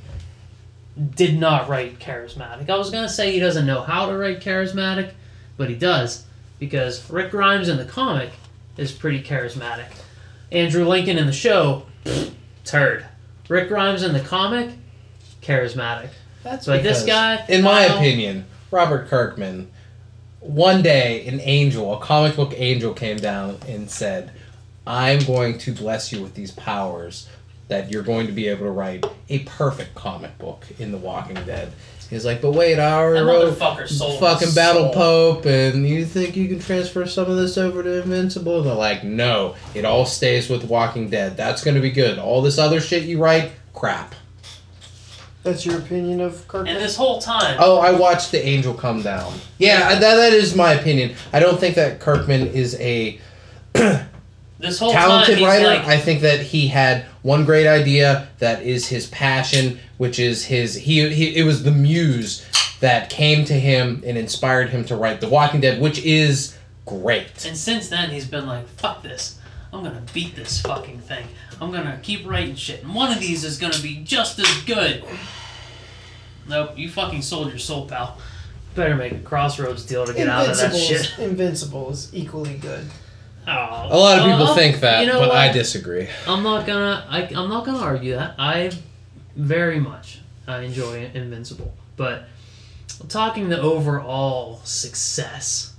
[1.15, 2.69] did not write charismatic.
[2.69, 5.11] I was gonna say he doesn't know how to write charismatic,
[5.57, 6.25] but he does
[6.59, 8.31] because Rick Grimes in the comic
[8.77, 9.87] is pretty charismatic.
[10.51, 11.85] Andrew Lincoln in the show,
[12.65, 13.05] turd.
[13.47, 14.69] Rick Grimes in the comic,
[15.41, 16.09] charismatic.
[16.43, 19.71] That's But this guy, in my opinion, Robert Kirkman,
[20.39, 24.31] one day an angel, a comic book angel, came down and said,
[24.85, 27.27] "I'm going to bless you with these powers,
[27.71, 31.37] that you're going to be able to write a perfect comic book in The Walking
[31.45, 31.71] Dead.
[32.09, 35.35] He's like, but wait, I already wrote sold fucking Battle soul.
[35.35, 38.57] Pope, and you think you can transfer some of this over to Invincible?
[38.57, 41.37] And they're like, no, it all stays with Walking Dead.
[41.37, 42.19] That's going to be good.
[42.19, 44.15] All this other shit you write, crap.
[45.43, 46.75] That's your opinion of Kirkman?
[46.75, 49.33] And this whole time, Oh, I watched The Angel Come Down.
[49.59, 51.15] Yeah, that, that is my opinion.
[51.31, 53.17] I don't think that Kirkman is a
[54.61, 55.65] this whole talented time writer.
[55.65, 60.45] like, I think that he had one great idea that is his passion, which is
[60.45, 62.45] his he, he it was the muse
[62.79, 67.45] that came to him and inspired him to write The Walking Dead, which is great.
[67.45, 69.37] and since then he's been like, fuck this.
[69.73, 71.25] I'm gonna beat this fucking thing.
[71.61, 75.03] I'm gonna keep writing shit, and one of these is gonna be just as good.
[76.49, 78.17] Nope, you fucking sold your soul, pal.
[78.75, 81.19] Better make a crossroads deal to get out of that Invincible shit.
[81.19, 82.87] Invincible is equally good.
[83.47, 83.51] Oh,
[83.89, 85.37] A lot of people I'll- think that, you know but what?
[85.37, 86.07] I disagree.
[86.27, 87.05] I'm not gonna.
[87.09, 88.35] I, I'm not gonna argue that.
[88.37, 88.71] I
[89.35, 92.25] very much I enjoy Invincible, but
[93.09, 95.73] talking the overall success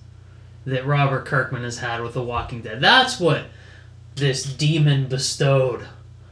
[0.65, 3.45] that Robert Kirkman has had with The Walking Dead, that's what
[4.17, 5.87] this demon bestowed.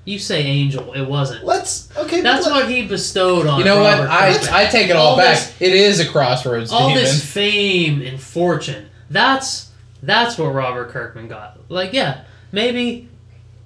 [0.05, 1.45] You say angel, it wasn't.
[1.45, 2.23] Let's okay.
[2.23, 3.59] That's let- what he bestowed on.
[3.59, 3.99] You know what?
[4.01, 4.55] Robert I, Kirkman.
[4.55, 5.37] I take it all, All back.
[5.37, 7.05] this- it is a crossroads all demon.
[7.05, 8.87] this fame and fortune.
[9.11, 9.70] That's
[10.03, 11.59] that's what Robert Kirkman got.
[11.69, 13.09] Like, yeah, maybe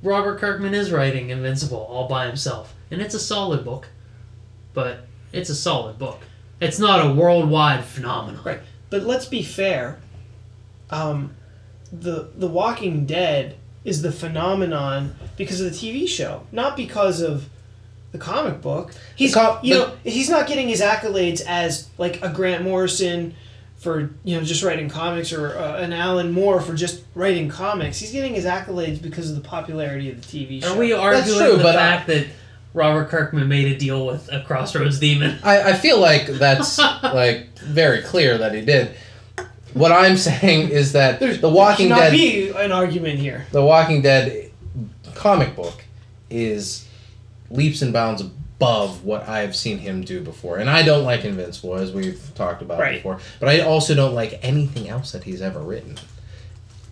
[0.03, 3.89] Robert Kirkman is writing Invincible all by himself, and it's a solid book,
[4.73, 6.21] but it's a solid book.
[6.61, 8.43] It's not a worldwide phenomenon.
[8.45, 8.61] Right.
[8.91, 9.99] But let's be fair.
[10.91, 11.35] Um,
[11.93, 17.49] the The Walking Dead is the phenomenon because of the TV show, not because of
[18.13, 18.93] the comic book.
[19.17, 23.35] He's The co- you know he's not getting his accolades as like a Grant Morrison
[23.85, 28.01] for you know just writing comics or uh, an Alan Moore for just writing comics.
[28.01, 30.73] He's getting his accolades because of the popularity of the TV show.
[30.73, 32.27] Are we arguing true, the but, fact that
[32.73, 35.39] Robert Kirkman made a deal with a Crossroads demon?
[35.45, 38.97] I, I feel like that's like very clear that he did.
[39.75, 43.47] What I'm saying is that There's, The Walking there cannot Dead be an argument here.
[43.53, 44.51] The Walking Dead
[45.15, 45.85] comic book
[46.31, 46.89] is
[47.51, 48.25] leaps and bounds
[48.59, 50.59] above what I've seen him do before.
[50.59, 52.97] And I don't like Invincible, as we've talked about Right.
[52.97, 53.19] before.
[53.41, 55.97] But I also don't like anything else that he's ever written.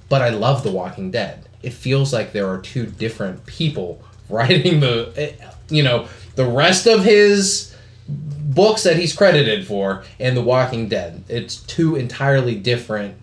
[0.09, 1.45] But I love The Walking Dead.
[1.63, 5.33] It feels like there are two different people writing the, eh,
[5.71, 7.75] you know, the rest of his
[8.09, 11.23] books that he's credited for and The Walking Dead.
[11.29, 13.15] It's two entirely different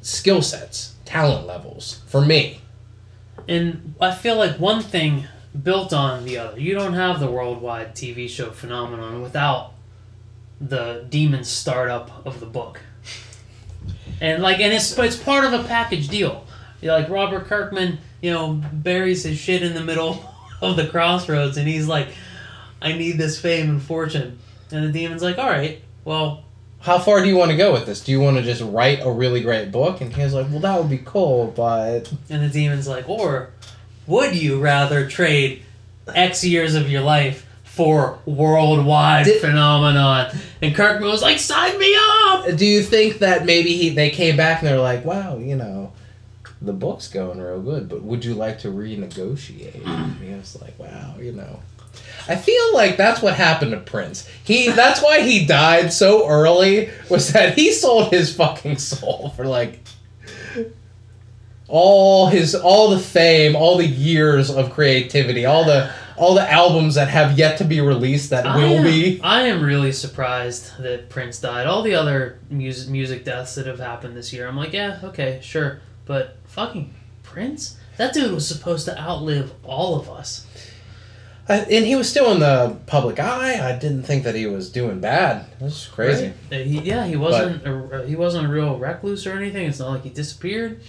[0.00, 2.60] skill sets, talent levels for me.
[3.48, 5.26] And I feel like one thing
[5.62, 6.60] built on the other.
[6.60, 9.72] You don't have the worldwide TV show phenomenon without
[10.60, 12.80] the demon startup of the book.
[14.20, 16.44] And like, and it's it's part of a package deal.
[16.80, 20.24] You know, like Robert Kirkman, you know, buries his shit in the middle
[20.60, 22.08] of the crossroads, and he's like,
[22.82, 24.38] "I need this fame and fortune,"
[24.72, 26.44] and the demon's like, "All right, well,
[26.80, 28.02] how far do you want to go with this?
[28.02, 30.00] Do you want to just write a really great book?
[30.00, 33.50] And he's like, well, that would be cool, but And the demon's like, or
[34.08, 35.62] would you rather trade
[36.12, 40.36] X years of your life for worldwide Did- phenomenon?
[40.60, 42.56] And Kirkman was like, sign me up!
[42.56, 45.92] do you think that maybe he they came back and they're like, wow, you know,
[46.62, 49.84] the book's going real good, but would you like to renegotiate?
[49.86, 51.60] And he was like, wow, you know.
[52.28, 54.28] I feel like that's what happened to Prince.
[54.44, 59.46] He that's why he died so early was that he sold his fucking soul for
[59.46, 59.80] like
[61.68, 66.96] all his all the fame, all the years of creativity, all the all the albums
[66.96, 69.20] that have yet to be released that I will am, be.
[69.22, 71.66] I am really surprised that Prince died.
[71.66, 75.38] All the other music music deaths that have happened this year, I'm like, yeah, okay,
[75.42, 75.80] sure.
[76.06, 77.76] But fucking Prince?
[77.98, 80.46] That dude was supposed to outlive all of us.
[81.48, 83.58] I, and he was still in the public eye.
[83.66, 85.46] I didn't think that he was doing bad.
[85.58, 86.32] This is crazy.
[86.52, 89.66] Uh, he- yeah, he wasn't a, he wasn't a real recluse or anything.
[89.66, 90.80] It's not like he disappeared.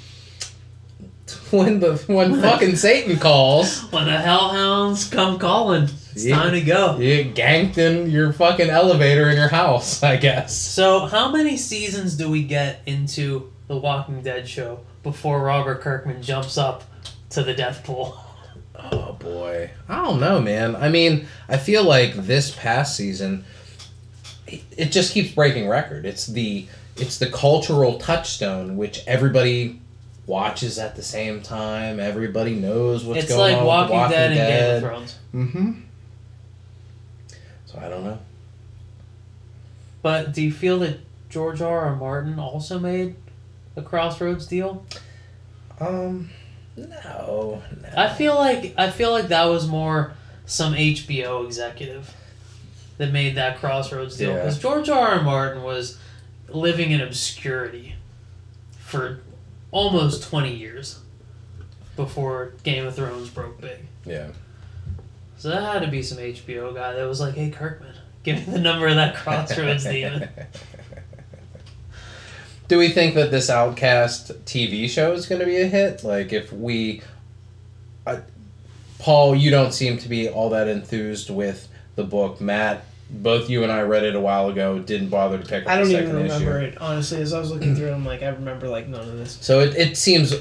[1.51, 6.35] When the when fucking Satan calls, When the hellhounds come calling, it's Yeah.
[6.35, 6.97] time to go.
[6.97, 10.03] you get ganked in your fucking elevator in your house.
[10.03, 10.55] I guess.
[10.57, 16.21] So, how many seasons do we get into the Walking Dead show before Robert Kirkman
[16.21, 16.83] jumps up
[17.31, 18.17] to the death pool?
[18.91, 20.73] Oh boy, I don't know, man.
[20.77, 23.43] I mean, I feel like this past season,
[24.47, 26.05] it, it just keeps breaking record.
[26.05, 26.65] It's the
[26.95, 29.81] it's the cultural touchstone which everybody
[30.29, 31.99] watches at the same time.
[31.99, 33.65] Everybody knows what's it's going like on.
[33.65, 34.81] Walking, with the Walking Dead and Game of Dead.
[34.83, 35.15] Thrones.
[35.33, 35.71] Mm-hmm.
[37.65, 38.19] So I don't know.
[40.01, 40.99] But do you feel that
[41.29, 41.85] George R.
[41.87, 41.95] R.
[41.95, 43.15] Martin also made
[43.75, 44.85] a Crossroads deal?
[45.79, 46.29] Um,
[46.77, 46.87] No,
[47.81, 47.89] no.
[47.97, 50.13] I feel like I feel like that was more
[50.45, 52.15] some HBO executive
[52.97, 54.35] that made that Crossroads deal Yeah.
[54.37, 55.09] because George R.
[55.17, 55.21] R.
[55.23, 55.97] Martin was
[56.47, 57.95] living in obscurity
[58.79, 59.21] for
[59.71, 60.99] almost twenty years
[61.95, 63.79] before Game of Thrones broke big.
[64.05, 64.29] yeah.
[65.37, 67.93] So that had to be some HBO guy that was like, "Hey Kirkman,
[68.23, 70.27] give me the number of that Crossroads demon."
[72.67, 76.03] Do we think that this Outcast TV show is going to be a hit?
[76.03, 77.01] Like, if we.
[78.05, 78.19] I
[78.99, 82.39] Paul, you don't seem to be all that enthused with the book.
[82.41, 85.71] Matt, both you and I read it a while ago, didn't bother to pick up.
[85.71, 86.73] I don't the even second remember issue.
[86.73, 87.21] it honestly.
[87.21, 89.37] As I was looking through, it, I'm like, I remember like none of this.
[89.41, 90.33] So it, it seems,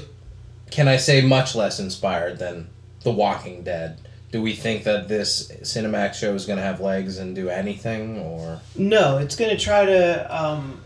[0.69, 2.67] can I say, much less inspired than
[3.03, 3.99] The Walking Dead.
[4.31, 8.19] Do we think that this Cinemax show is going to have legs and do anything,
[8.19, 10.81] or No, it's gonna try to, um,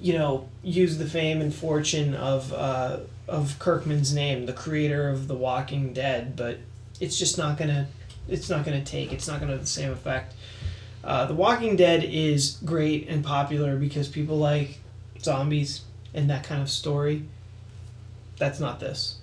[0.00, 5.28] you know, use the fame and fortune of uh, of Kirkman's name, the creator of
[5.28, 6.58] The Walking Dead, but
[6.98, 7.86] it's just not gonna.
[8.28, 9.12] It's not gonna take.
[9.12, 10.34] It's not gonna have the same effect.
[11.02, 14.78] Uh, the Walking Dead is great and popular because people like
[15.20, 15.82] zombies
[16.12, 17.24] and that kind of story.
[18.36, 19.18] That's not this.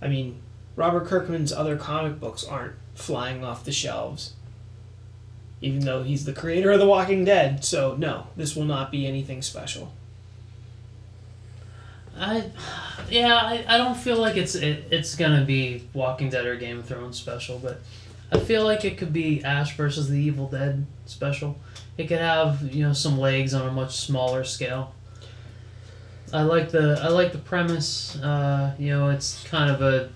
[0.00, 0.40] I mean,
[0.76, 4.34] Robert Kirkman's other comic books aren't flying off the shelves
[5.60, 7.64] even though he's the creator of The Walking Dead.
[7.64, 9.92] So no, this will not be anything special.
[12.16, 12.50] I,
[13.10, 16.78] yeah, I, I don't feel like it's it, it's gonna be Walking Dead or Game
[16.78, 17.80] of Thrones special, but
[18.30, 21.56] I feel like it could be Ash versus the Evil Dead special.
[21.96, 24.94] It could have you know some legs on a much smaller scale.
[26.32, 28.16] I like the I like the premise.
[28.16, 30.10] Uh, you know, it's kind of a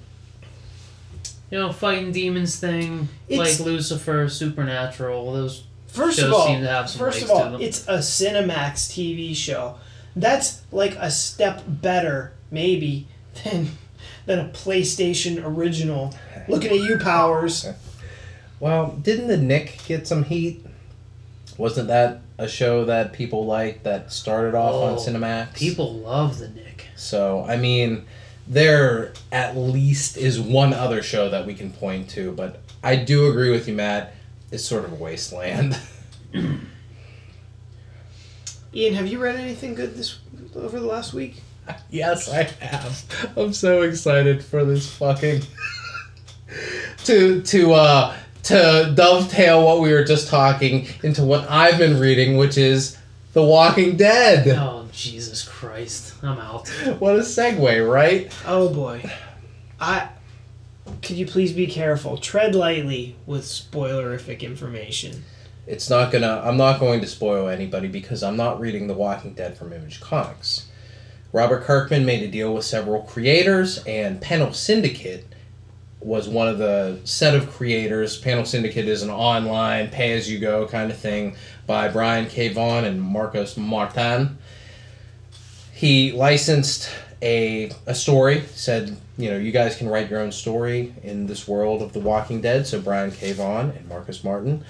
[1.50, 5.32] you know fighting demons thing, It's- like Lucifer, Supernatural.
[5.32, 7.60] Those First shows of all, seem to have some first legs of to all, them.
[7.60, 9.74] it's a Cinemax TV show.
[10.16, 13.06] That's like a step better, maybe,
[13.44, 13.68] than
[14.26, 16.14] than a PlayStation original.
[16.48, 17.66] Looking at you, Powers.
[18.62, 20.64] Well, didn't the Knick get some heat?
[21.58, 25.54] Wasn't that a show that people liked that started off on Oh, Cinemax?
[25.56, 26.86] people love the Knick.
[26.94, 28.04] So, I mean,
[28.46, 33.28] there at least is one other show that we can point to, but I do
[33.28, 34.14] agree with you, Matt.
[34.52, 35.76] It's sort of a wasteland.
[38.72, 40.20] Ian, have you read anything good this
[40.54, 41.42] over the last week?
[41.90, 43.32] yes, I have.
[43.36, 45.42] I'm so excited for this fucking
[47.06, 52.36] to to uh to dovetail what we were just talking into what I've been reading,
[52.36, 52.98] which is
[53.32, 54.48] The Walking Dead.
[54.48, 56.14] Oh Jesus Christ!
[56.22, 56.68] I'm out.
[56.98, 58.32] What a segue, right?
[58.46, 59.10] Oh boy,
[59.80, 60.08] I.
[61.00, 62.18] Could you please be careful?
[62.18, 65.24] Tread lightly with spoilerific information.
[65.66, 66.42] It's not gonna.
[66.44, 70.00] I'm not going to spoil anybody because I'm not reading The Walking Dead from Image
[70.00, 70.68] Comics.
[71.32, 75.31] Robert Kirkman made a deal with several creators, and Panel Syndicate
[76.04, 78.18] was one of the set of creators.
[78.18, 81.36] Panel Syndicate is an online pay-as-you-go kind of thing
[81.66, 82.48] by Brian K.
[82.48, 84.38] Vaughan and Marcos Martin.
[85.72, 86.90] He licensed
[87.22, 88.42] a a story.
[88.54, 92.00] Said, you know, you guys can write your own story in this world of The
[92.00, 92.66] Walking Dead.
[92.66, 93.32] So Brian K.
[93.32, 94.64] Vaughan and Marcos Martin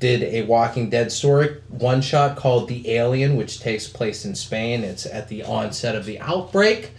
[0.00, 4.82] did a Walking Dead story one shot called The Alien, which takes place in Spain.
[4.84, 6.90] It's at the onset of the outbreak,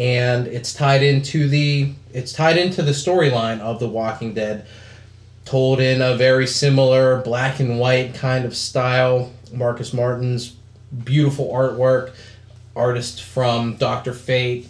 [0.00, 4.66] and it's tied into the it's tied into the storyline of The Walking Dead,
[5.44, 9.30] told in a very similar black and white kind of style.
[9.52, 10.56] Marcos Martin's
[11.04, 12.14] beautiful artwork,
[12.74, 14.68] artist from Doctor Fate,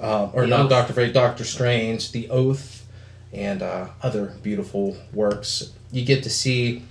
[0.00, 0.70] uh, or The not.
[0.70, 2.86] Doctor Fate, Doctor Strange, The Oath,
[3.34, 5.72] and uh, other beautiful works.
[5.92, 6.84] You get to see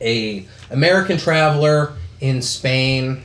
[0.00, 3.22] a American traveler in Spain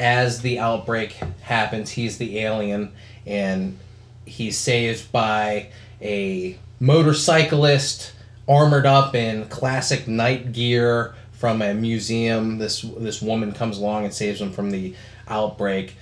[0.00, 1.90] as the outbreak happens.
[1.90, 2.92] He's the alien,
[3.26, 3.78] and
[4.24, 5.68] he's saved by
[6.00, 8.12] a motorcyclist
[8.48, 12.58] armored up in classic knight gear from a museum.
[12.58, 14.94] This this woman comes along and saves him from the
[15.28, 15.96] outbreak.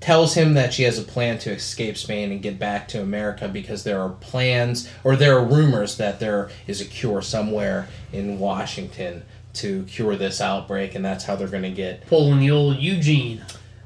[0.00, 3.48] Tells him that she has a plan to escape Spain and get back to America
[3.48, 8.38] because there are plans or there are rumors that there is a cure somewhere in
[8.38, 9.22] Washington
[9.56, 13.44] to cure this outbreak, and that's how they're going to get Pulling the old Eugene.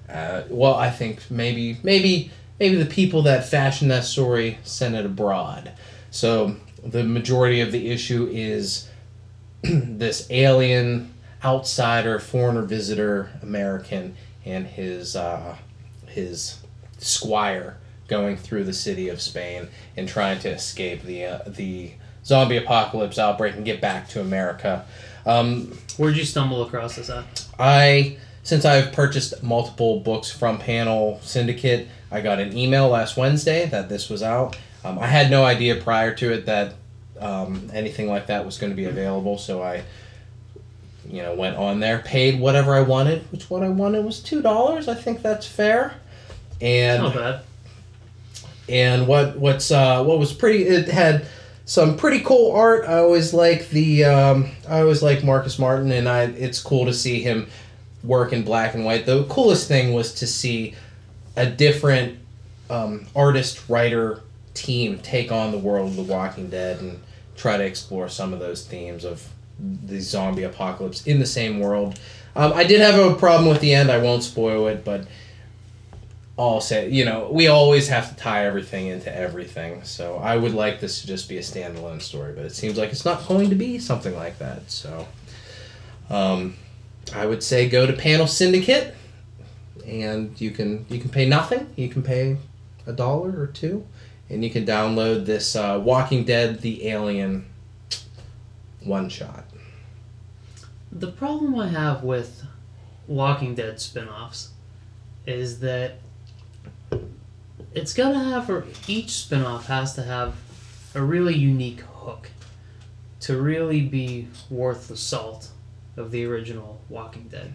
[0.09, 5.07] uh, well, I think maybe maybe maybe the people that fashioned that story sent it
[5.07, 5.73] abroad.
[6.11, 8.89] So the majority of the issue is
[9.63, 11.15] this alien
[11.45, 15.57] outsider, foreigner visitor, American, and his uh,
[16.07, 16.59] his
[16.99, 21.93] squire going through the city of Spain and trying to escape the uh, the
[22.25, 24.85] zombie apocalypse outbreak and get back to America.
[25.27, 27.47] Um, Where'd you stumble across this at?
[27.59, 33.67] I since I've purchased multiple books from Panel Syndicate, I got an email last Wednesday
[33.67, 34.57] that this was out.
[34.83, 36.75] Um, I had no idea prior to it that
[37.21, 39.83] um, anything like that was going to be available, so I,
[41.07, 44.41] you know, went on there, paid whatever I wanted, which what I wanted was two
[44.41, 44.89] dollars.
[44.89, 45.95] I think that's fair.
[46.63, 47.41] And Not bad.
[48.71, 51.27] and what what's uh, what was pretty it had
[51.65, 52.85] some pretty cool art.
[52.87, 56.93] I always like the um, i always like marcos martin and i it's cool to
[56.93, 57.49] see him
[58.03, 59.07] work in black and white.
[59.07, 60.75] The coolest thing was to see
[61.37, 62.19] a different
[62.69, 64.23] um, artist writer
[64.55, 67.01] team take on the world of the walking dead and
[67.37, 71.99] try to explore some of those themes of the zombie apocalypse in the same world.
[72.37, 73.91] Um, i did have a problem with the end.
[73.91, 75.07] I won't spoil it but
[76.41, 79.85] all say you know we always have to tie everything into everything.
[79.85, 82.91] So i would like this to just be a standalone story but it seems like
[82.91, 84.71] it's not going to be something like that.
[84.71, 85.07] So
[86.09, 86.57] um,
[87.15, 88.95] i would say go to panel syndicate
[89.87, 91.69] and you can you can pay nothing.
[91.77, 92.39] You can pay
[92.87, 93.87] a dollar or two
[94.31, 97.45] and you can download this uh, walking dead the alien
[98.83, 99.45] one shot.
[100.91, 102.45] The problem I have with
[103.07, 104.51] Walking Dead spin-offs
[105.27, 106.00] is that
[107.75, 110.35] it's got to have or each spin-off has to have
[110.95, 112.31] a really unique hook
[113.21, 115.51] to really be worth the salt
[115.97, 117.53] of the original Walking Dead.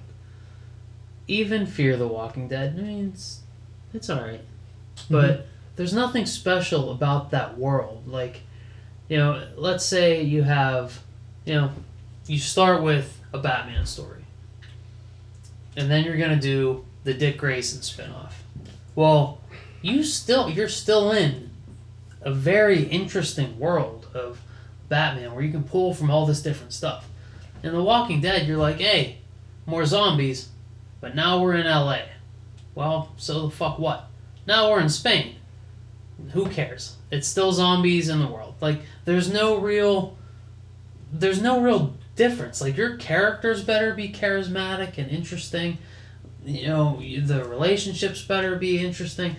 [1.28, 3.42] Even Fear the Walking Dead, I mean, it's,
[3.94, 4.42] it's alright.
[4.96, 5.14] Mm-hmm.
[5.14, 8.08] But there's nothing special about that world.
[8.08, 8.42] Like,
[9.10, 11.02] you know, let's say you have,
[11.46, 11.72] you know,
[12.28, 14.24] you start with a Batman story.
[15.76, 18.32] And then you're gonna do the Dick Grayson spinoff.
[18.96, 19.40] Well,
[19.86, 21.52] you still you're still in
[22.22, 24.42] a very interesting world of
[24.90, 27.08] Batman where you can pull from all this different stuff.
[27.62, 29.20] In The Walking Dead, you're like, hey,
[29.68, 30.50] more zombies,
[31.02, 32.00] but now we're in LA.
[32.74, 34.10] Well, so the fuck what?
[34.48, 35.36] Now we're in Spain.
[36.32, 36.96] Who cares?
[37.12, 38.56] It's still zombies in the world.
[38.62, 40.18] Like there's no real
[41.14, 42.60] there's no real difference.
[42.60, 45.78] Like your characters better be charismatic and interesting.
[46.44, 49.36] You know, the relationships better be interesting.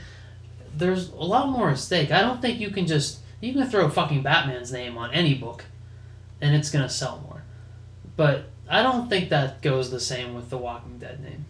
[0.77, 2.11] There's a lot more at stake.
[2.11, 5.65] I don't think you can just you can throw fucking Batman's name on any book
[6.41, 7.43] and it's gonna sell more.
[8.17, 11.45] But I don't think that goes the same with the Walking Dead name.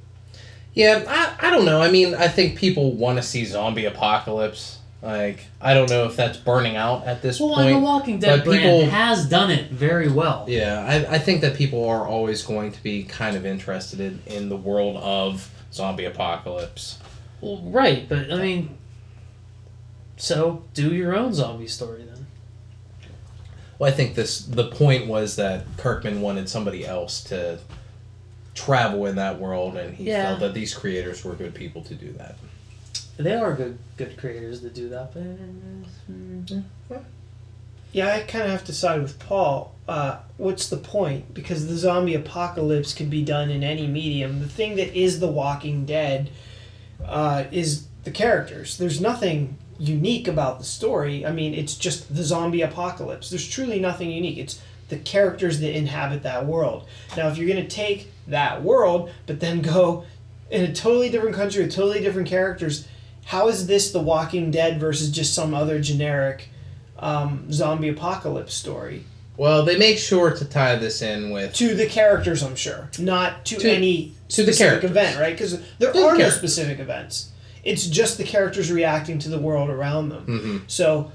[0.75, 1.81] Yeah, I, I don't know.
[1.81, 4.79] I mean, I think people want to see zombie apocalypse.
[5.01, 7.85] Like, I don't know if that's burning out at this Well, and the point.
[7.85, 10.45] Walking Dead but brand people- has done it very well.
[10.49, 14.23] Yeah, I, I think that people are always going to be kind of interested in,
[14.27, 16.99] in the world of zombie apocalypse.
[17.41, 18.76] Well, right, but I mean,
[20.17, 22.27] so do your own zombie story then.
[23.79, 27.59] Well, I think this the point was that Kirkman wanted somebody else to
[28.55, 30.29] travel in that world, and he Yeah.
[30.29, 32.37] felt that these creators were good people to do that.
[33.19, 35.13] They are good, good creators that do that.
[35.15, 35.25] But
[36.11, 36.63] mm,
[37.93, 39.75] Yeah, I kind of have to side with Paul.
[39.89, 41.33] Uh, what's the point?
[41.33, 44.41] Because the zombie apocalypse can be done in any medium.
[44.41, 46.31] The thing that is The Walking Dead
[47.07, 48.77] uh, is the characters.
[48.77, 51.25] There's nothing unique about the story.
[51.27, 53.31] I mean, it's just the zombie apocalypse.
[53.31, 54.39] There's truly nothing unique.
[54.39, 56.87] It's the characters that inhabit that world.
[57.17, 60.05] Now, if you're going to take that world, but then go
[60.51, 62.87] in a totally different country with totally different characters,
[63.25, 66.49] how is this The Walking Dead versus just some other generic
[66.99, 69.05] um, zombie apocalypse story?
[69.37, 73.45] Well, they make sure to tie this in with To the characters, I'm sure, not
[73.47, 74.91] to, To- any to the specific characters.
[74.93, 75.33] event, right?
[75.35, 77.31] Because there To the are no specific events.
[77.67, 80.27] It's just the characters reacting to the world around them.
[80.27, 80.71] Mhm.
[80.71, 81.11] So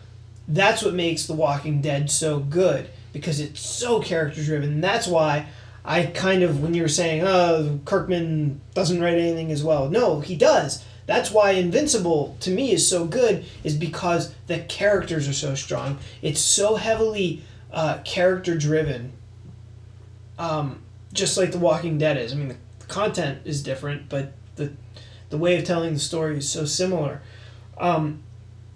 [0.47, 4.81] that's what makes The Walking Dead so good because it's so character driven.
[4.81, 5.47] That's why
[5.85, 9.89] I kind of, when you were saying, oh, Kirkman doesn't write anything as well.
[9.89, 10.83] No, he does.
[11.07, 15.97] That's why Invincible to me is so good, is because the characters are so strong.
[16.21, 17.41] It's so heavily
[17.73, 19.13] uh, character driven,
[20.37, 20.79] um,
[21.13, 22.33] just like The Walking Dead is.
[22.33, 24.33] I mean, the content is different, but
[25.31, 27.21] the way of telling the story is so similar.
[27.79, 28.21] Um,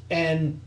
[0.10, 0.60] and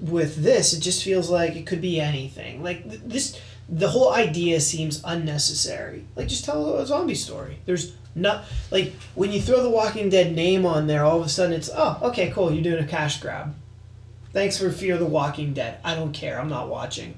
[0.00, 2.62] with this, it just feels like it could be anything.
[2.62, 6.06] Like th- this, the whole idea seems unnecessary.
[6.16, 7.58] Like just tell a zombie story.
[7.66, 11.28] There's not like when you throw the Walking Dead name on there, all of a
[11.28, 13.54] sudden it's oh okay cool you're doing a cash grab.
[14.32, 15.78] Thanks for Fear the Walking Dead.
[15.84, 16.40] I don't care.
[16.40, 17.16] I'm not watching.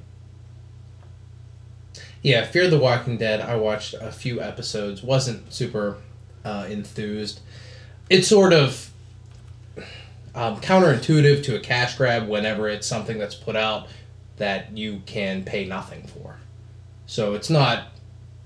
[2.22, 3.40] Yeah, Fear the Walking Dead.
[3.40, 5.02] I watched a few episodes.
[5.02, 5.98] wasn't super
[6.46, 7.40] uh, enthused.
[8.08, 8.90] It's sort of
[10.34, 13.88] um, counterintuitive to a cash grab whenever it's something that's put out
[14.36, 16.36] that you can pay nothing for.
[17.06, 17.88] So it's not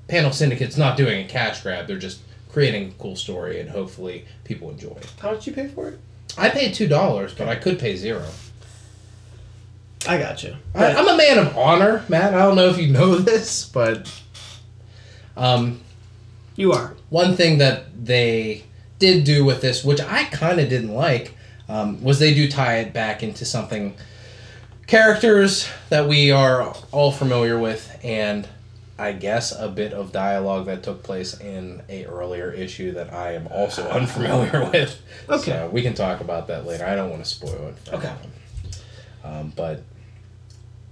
[0.09, 1.87] Panel Syndicate's not doing a cash grab.
[1.87, 2.21] They're just
[2.51, 5.13] creating a cool story and hopefully people enjoy it.
[5.21, 6.01] How much you pay for it?
[6.39, 8.27] I paid two dollars, but I could pay zero.
[10.09, 10.57] I got you.
[10.75, 12.33] I, I'm a man of honor, Matt.
[12.33, 14.11] I don't know if you know this, but
[15.37, 15.81] um,
[16.57, 16.95] you are.
[17.11, 18.65] One thing that they
[18.99, 21.35] did do with this, which I kind of didn't like,
[21.69, 23.95] um, was they do tie it back into something
[24.87, 28.49] characters that we are all familiar with, and
[28.99, 33.35] I guess a bit of dialogue that took place in a earlier issue that I
[33.35, 35.01] am also unfamiliar with.
[35.29, 35.53] Okay.
[35.53, 36.85] So we can talk about that later.
[36.85, 37.95] I don't want to spoil it.
[37.95, 38.13] Okay.
[39.25, 39.83] Um, but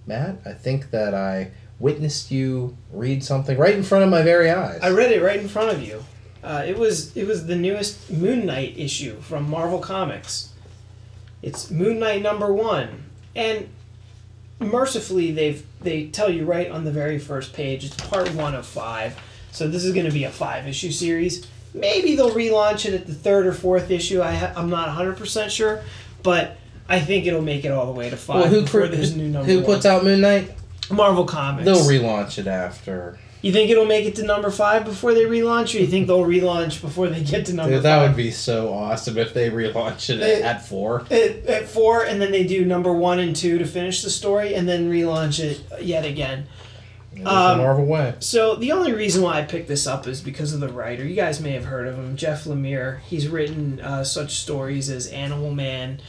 [0.06, 1.50] Matt, I think that I
[1.80, 4.80] witnessed you read something right in front of my very eyes.
[4.82, 6.04] I read it right in front of you.
[6.42, 10.52] Uh, it was it was the newest Moon Knight issue from Marvel Comics.
[11.42, 13.04] It's Moon Knight number one,
[13.34, 13.68] and
[14.60, 18.66] mercifully they've they tell you right on the very first page it's part one of
[18.66, 19.18] five.
[19.52, 21.46] So this is going to be a five issue series.
[21.74, 24.22] Maybe they'll relaunch it at the third or fourth issue.
[24.22, 25.82] I ha- I'm not 100 percent sure,
[26.22, 26.56] but
[26.88, 29.16] I think it'll make it all the way to five well, who, before cr- there's
[29.16, 30.52] new number who puts out Moon Knight?
[30.90, 31.64] Marvel Comics.
[31.64, 33.18] They'll relaunch it after.
[33.40, 36.24] You think it'll make it to number five before they relaunch, or you think they'll
[36.24, 38.10] relaunch before they get to number Dude, that five?
[38.10, 41.02] would be so awesome if they relaunch it It- at, four.
[41.10, 44.54] at, at four, and then they do number one and two to finish the story,
[44.54, 46.46] and then relaunch it yet again.
[47.18, 48.14] Um, Marvel way.
[48.20, 51.04] So the only reason why I picked this up is because of the writer.
[51.04, 53.00] You guys may have heard of him, Jeff Lemire.
[53.02, 56.00] He's written uh, such stories as Animal Man.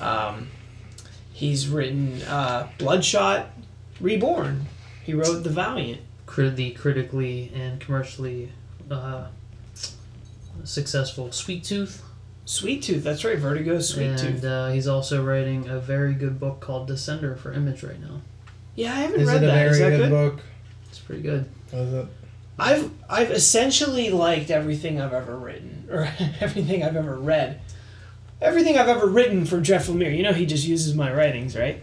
[0.00, 0.48] Um,
[1.32, 3.50] he's written uh, Bloodshot,
[4.02, 4.66] Reborn.
[5.04, 6.02] He wrote The Valiant.
[6.26, 8.50] Crit- the critically and commercially
[8.90, 9.26] uh,
[10.64, 12.02] successful Sweet Tooth.
[12.44, 13.04] Sweet Tooth.
[13.04, 13.80] That's right, Vertigo.
[13.80, 14.44] Sweet and Tooth.
[14.44, 18.20] uh, he's also writing a very good book called Descender for Image right now.
[18.74, 19.54] Yeah, I haven't Is read it a that.
[19.54, 20.10] very Is that good, good?
[20.10, 20.40] book?
[20.88, 21.48] It's pretty good.
[21.72, 22.06] Is it?
[22.58, 26.08] I've I've essentially liked everything I've ever written or
[26.40, 27.60] everything I've ever read.
[28.40, 30.16] Everything I've ever written for Jeff Lemire.
[30.16, 31.82] You know he just uses my writings, right?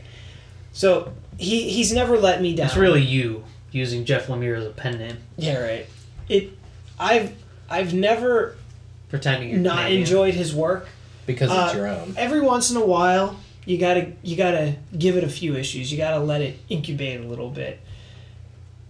[0.74, 2.68] So he he's never let me down.
[2.68, 5.88] It's really you using Jeff Lemire as a pen name, Yeah, right.
[6.28, 6.52] It
[7.00, 7.34] I've
[7.70, 8.56] I've never
[9.10, 10.02] pretending you're not Canadian.
[10.02, 10.88] enjoyed his work.
[11.26, 12.14] Because Uh, it's your own.
[12.18, 15.92] Every once in a while, you gotta you gotta give it a few issues.
[15.92, 17.80] You gotta let it incubate a little bit.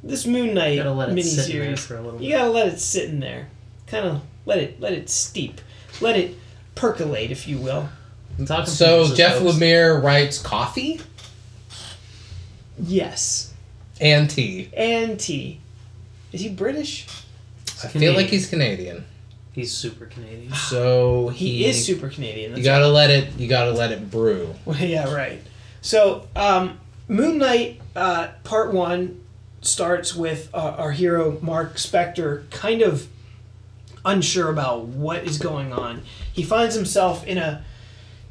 [0.04, 2.32] This Moon Knight You gotta let it sit in there miniseries, for a little you
[2.36, 3.48] gotta let it sit in there.
[3.88, 5.60] Kind of let it let it steep,
[6.02, 6.36] let it
[6.76, 7.90] percolate, if you will.
[8.66, 9.56] So Jeff folks.
[9.58, 11.02] Lemire writes coffee
[12.82, 13.54] Yes,
[14.00, 14.70] and tea.
[14.76, 15.60] and tea.
[16.32, 17.08] Is he British?
[17.84, 19.06] I feel like he's Canadian.
[19.52, 20.54] He's super Canadian.
[20.70, 22.56] So He, he, is super Canadian.
[22.56, 23.38] You gotta let it.
[23.38, 24.54] You gotta let it brew.
[24.66, 25.42] Well, yeah, right.
[25.82, 29.20] So, um, Moon Knight uh, Part 1
[29.62, 33.08] starts with uh, our hero, Mark Spector, kind of
[34.06, 36.02] unsure about what is going on.
[36.32, 37.64] He finds himself in a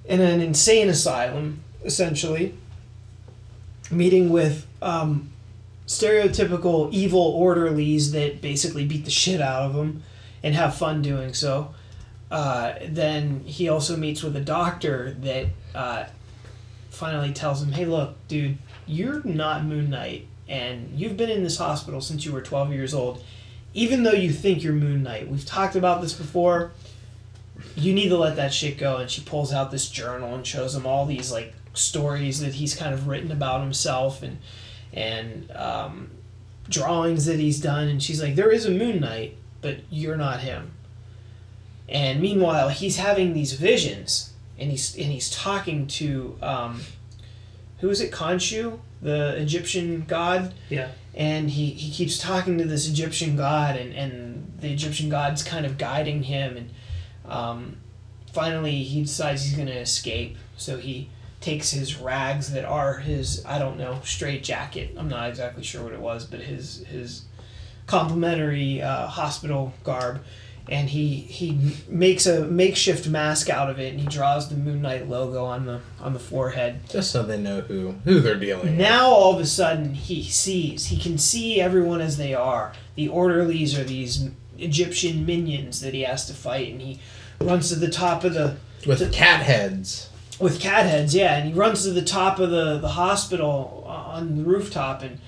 [0.05, 2.55] in an insane asylum, essentially,
[3.91, 5.31] meeting with um,
[5.87, 10.03] stereotypical evil orderlies that basically beat the shit out of him
[10.43, 11.75] and have fun doing so.
[12.31, 16.05] Uh, then he also meets with a doctor that uh,
[16.91, 21.57] finally tells him, "Hey, look, dude, you're not Moon Knight, and you've been in this
[21.57, 23.25] hospital since you were 12 years old.
[23.73, 26.73] Even though you think you're Moon Knight, we've talked about this before.
[27.75, 30.75] You need to let that shit go." And she pulls out this journal and shows
[30.75, 34.39] him all these like stories that he's kind of written about himself and
[34.93, 36.11] and um,
[36.69, 37.89] drawings that he's done.
[37.89, 40.73] And she's like, "There is a Moon Knight, but you're not him."
[41.89, 46.81] And meanwhile, he's having these visions, and he's and he's talking to um,
[47.79, 48.11] who is it?
[48.13, 50.89] Khonshu, the Egyptian god, Yeah.
[51.15, 55.65] and he, he keeps talking to this Egyptian god, and, and the Egyptian god's kind
[55.65, 56.71] of guiding him, and
[57.25, 57.77] um,
[58.33, 60.37] finally he decides he's going to escape.
[60.57, 61.09] So he
[61.41, 64.95] takes his rags that are his I don't know straight jacket.
[64.97, 67.23] I'm not exactly sure what it was, but his his
[67.87, 70.23] complimentary uh, hospital garb,
[70.69, 74.83] and he he makes a makeshift mask out of it, and he draws the Moon
[74.83, 76.81] Knight logo on the on the forehead.
[76.89, 78.75] Just so they know who who they're dealing with.
[78.75, 82.73] Now all of a sudden he sees, he can see everyone as they are.
[82.95, 84.29] The orderlies are these
[84.59, 86.99] Egyptian minions that he has to fight, and he
[87.41, 90.11] runs to the top of the With cat heads.
[90.41, 93.91] With cat heads, yeah, and he runs to the top of the the hospital uh,
[93.91, 95.19] on the rooftop, and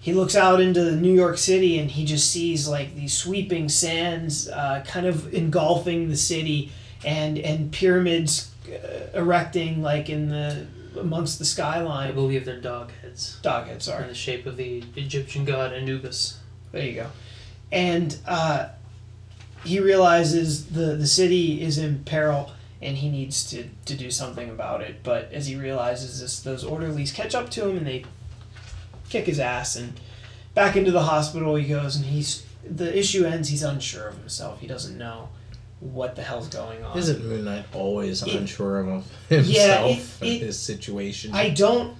[0.00, 4.48] he looks out into New York City, and he just sees like these sweeping sands,
[4.48, 6.72] uh, kind of engulfing the city,
[7.04, 10.66] and and pyramids uh, erecting like in the
[10.98, 12.08] amongst the skyline.
[12.08, 13.38] I believe they're dog heads.
[13.42, 14.04] Dog heads, sorry.
[14.04, 16.38] In the shape of the Egyptian god Anubis.
[16.72, 17.06] There you go.
[17.70, 18.68] And uh,
[19.64, 22.50] he realizes the the city is in peril
[22.82, 25.02] and he needs to, to do something about it.
[25.02, 28.04] But as he realizes this, those orderlies catch up to him and they
[29.08, 29.98] kick his ass and
[30.54, 33.48] back into the hospital he goes and he's the issue ends.
[33.48, 34.60] He's unsure of himself.
[34.60, 35.28] He doesn't know
[35.80, 36.96] what the hell's going on.
[36.98, 41.32] Isn't Moon Knight always It- unsure of Yeah, himself it- and it- his situation?
[41.34, 41.96] I don't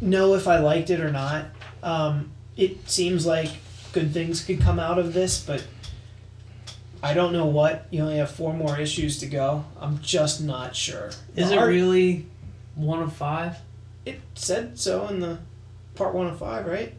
[0.00, 1.46] know if I liked it or not.
[1.82, 3.50] Um, it seems like
[3.92, 5.62] good things could come out of this, but
[7.02, 7.86] I don't know what.
[7.90, 9.64] You only have four more issues to go.
[9.80, 11.10] I'm just not sure.
[11.36, 12.26] Is The it art- really
[12.74, 13.56] one of five?
[14.04, 15.38] It said so in the
[15.94, 16.94] part one of five, right?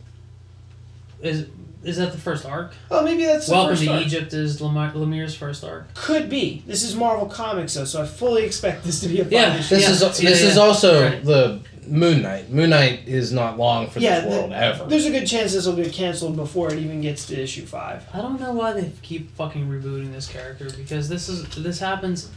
[1.21, 1.47] Is
[1.83, 2.73] is that the first arc?
[2.91, 4.05] Oh, maybe that's the Welcome first to arc.
[4.05, 5.93] Egypt is Lemire, Lemire's first arc.
[5.93, 6.61] Could be.
[6.67, 9.55] This is Marvel Comics, though, so I fully expect this to be a five Yeah,
[9.57, 9.75] issue.
[9.75, 10.61] this Yeah, is yeah, this is yeah.
[10.61, 11.23] also Right.
[11.23, 12.51] the Moon Knight.
[12.51, 14.85] Moon Knight is not long for Yeah, this world the- ever.
[14.85, 18.03] There's a good chance this will get canceled before it even gets to issue five.
[18.13, 22.29] I don't know why they keep fucking rebooting this character because this is this happens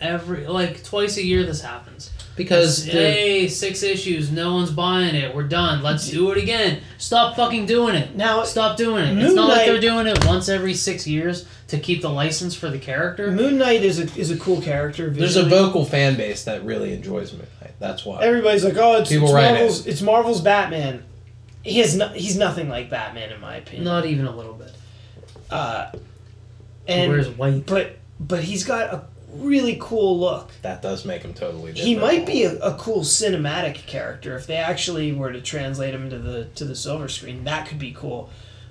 [0.00, 1.42] every like twice a year.
[1.44, 5.34] This happens because the- hey, six issues, no one's buying it.
[5.34, 5.82] We're done.
[5.82, 6.80] Let's do it again.
[6.98, 8.14] Stop fucking doing it.
[8.14, 9.14] Now, Stop doing it.
[9.14, 12.54] Moon it's not like they're doing it once every six years to keep the license
[12.54, 13.30] for the character.
[13.32, 15.10] Moon Knight is a is a cool character.
[15.10, 17.48] there's a vocal fan base that really enjoys Moon Knight.
[17.78, 18.22] That's why.
[18.22, 21.04] Everybody's like, oh, it's, People it's write Marvel's it's Marvel's Batman.
[21.62, 23.84] He has no, he's nothing like Batman in my opinion.
[23.84, 24.72] Not even a little bit.
[25.50, 25.90] Uh,
[26.86, 27.66] He and wears white.
[27.66, 29.04] but but he's got a
[29.34, 30.50] really cool look.
[30.62, 31.72] that does make him totally.
[31.72, 31.86] Different.
[31.88, 36.10] He might be a, a cool cinematic character if they actually were to translate him
[36.10, 37.44] to the to the silver screen.
[37.44, 38.30] That could be cool,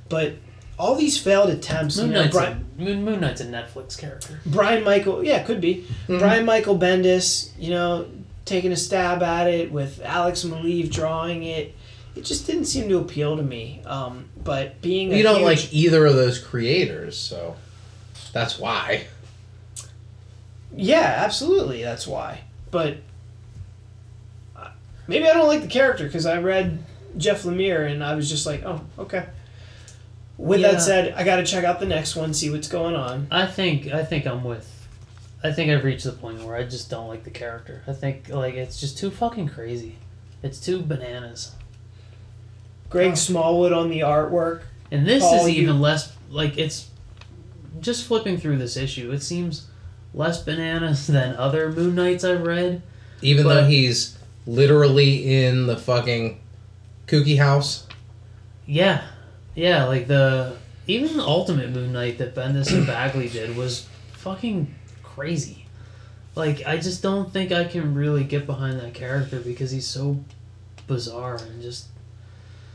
[0.10, 0.34] but
[0.80, 1.98] all these failed attempts.
[1.98, 4.40] Moon you know, Knight's, Brian, a, Moon, Moon Knight's a Netflix character.
[4.46, 6.20] Brian Michael, yeah, could be Mhm.
[6.20, 7.50] Brian Michael Bendis.
[7.60, 8.06] You know,
[8.48, 11.76] taking a stab at it with Alex Maleev drawing it.
[12.16, 13.82] It just didn't seem to appeal to me.
[13.86, 17.56] Um, but being a You don't huge- like either of those creators, so
[18.34, 19.06] that's why.
[20.76, 21.84] Yeah, absolutely.
[21.84, 22.42] That's why.
[22.72, 22.98] But
[24.56, 24.70] uh,
[25.08, 26.84] maybe I don't like the character because I read
[27.18, 29.26] Jeff Lemire and I was just like, oh, okay.
[30.38, 30.74] With Yeah.
[30.74, 33.28] that said, I got to check out the next one, see what's going on.
[33.32, 34.72] I think I think I'm with.
[35.44, 37.84] I think I've reached the point where I just don't like the character.
[37.88, 39.98] I think like it's just too fucking crazy.
[40.44, 41.54] It's too bananas.
[42.90, 44.62] Greg Smallwood on the artwork.
[44.92, 46.90] And this Paul, is you- even less like it's
[47.80, 49.12] just flipping through this issue.
[49.12, 49.68] It seems
[50.14, 52.82] less bananas than other Moon Knights I've read.
[53.22, 56.40] Even But- though he's literally in the fucking
[57.08, 57.86] kooky house.
[58.66, 59.04] Yeah,
[59.56, 60.56] yeah, like the
[60.88, 64.74] even the Ultimate Moon Knight that Bendis and Bagley did was fucking
[65.18, 65.66] crazy.
[66.36, 70.24] Like I just don't think I can really get behind that character because he's so
[70.86, 71.88] bizarre and just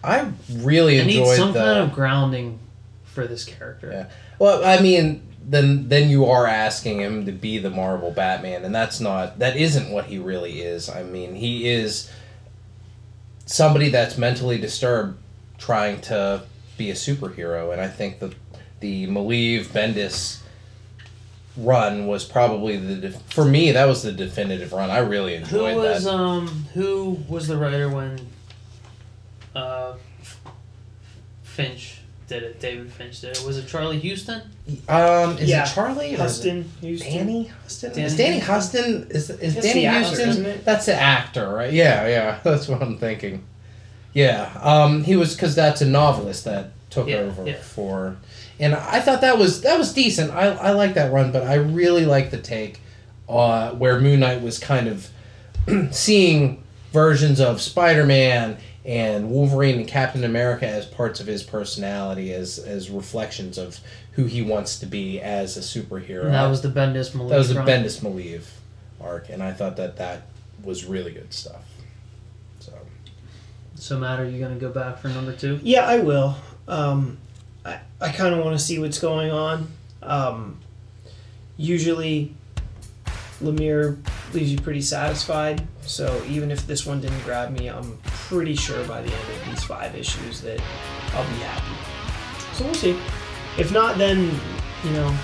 [0.02, 1.60] I really I need some the.
[1.60, 2.58] kind of grounding
[3.04, 3.90] for this character.
[3.92, 4.10] Yeah.
[4.40, 8.74] Well, I mean, then then you are asking him to be the Marvel Batman, and
[8.74, 10.90] that's not that isn't what he really is.
[10.90, 12.10] I mean, he is
[13.46, 15.18] somebody that's mentally disturbed
[15.58, 16.42] trying to
[16.76, 18.34] be a superhero, and I think that
[18.80, 20.41] the Maleev Bendis
[21.56, 24.90] run was probably the def- for me that was the definitive run.
[24.90, 26.10] I really Who enjoyed was that.
[26.14, 28.18] um who was the writer when
[29.54, 29.94] uh
[31.42, 31.98] Finch
[32.28, 32.60] did it?
[32.60, 33.44] David Finch did it.
[33.46, 34.40] Was it Charlie Huston?
[34.88, 35.64] Um, is Yeah.
[35.68, 36.06] it Charlie?
[36.06, 36.72] or is it- Huston.
[36.80, 37.12] Houston.
[37.12, 37.90] Danny Huston.
[37.92, 38.84] Danny is Danny Huston?
[38.84, 39.10] Huston?
[39.10, 40.28] Is is That's Danny the actor, Houston?
[40.30, 40.64] isn't it?
[40.64, 41.72] That's the actor, right?
[41.72, 42.38] Yeah, yeah.
[42.44, 43.44] That's what I'm thinking.
[44.14, 44.50] Yeah.
[44.62, 47.54] Um, he was because that's a novelist that took Yeah, over yeah.
[47.56, 48.16] for,
[48.62, 50.30] and I thought that was that was decent.
[50.30, 52.80] I I like that run, but I really like the take,
[53.28, 55.10] uh, where Moon Knight was kind of
[55.90, 62.32] seeing versions of Spider Man and Wolverine and Captain America as parts of his personality,
[62.32, 63.80] as as reflections of
[64.12, 66.26] who he wants to be as a superhero.
[66.26, 67.66] And that was the Bendis Maleev That was the run.
[67.66, 68.44] Bendis Maleev
[69.00, 70.22] arc, and I thought that that
[70.62, 71.64] was really good stuff.
[72.60, 72.72] So
[73.74, 75.58] So Matt, are you gonna go back for number two?
[75.64, 76.36] Yeah, I will.
[76.68, 77.18] Um,
[77.64, 79.68] I, I kind of want to see what's going on.
[80.02, 80.58] Um,
[81.56, 82.34] usually,
[83.40, 83.98] Lemire
[84.32, 85.66] leaves you pretty satisfied.
[85.82, 89.46] So even if this one didn't grab me, I'm pretty sure by the end of
[89.48, 90.60] these five issues that
[91.14, 92.56] I'll be happy.
[92.56, 92.98] So we'll see.
[93.58, 94.30] If not, then
[94.84, 95.16] you know,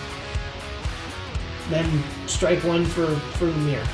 [1.70, 3.86] then strike one for for Lemire.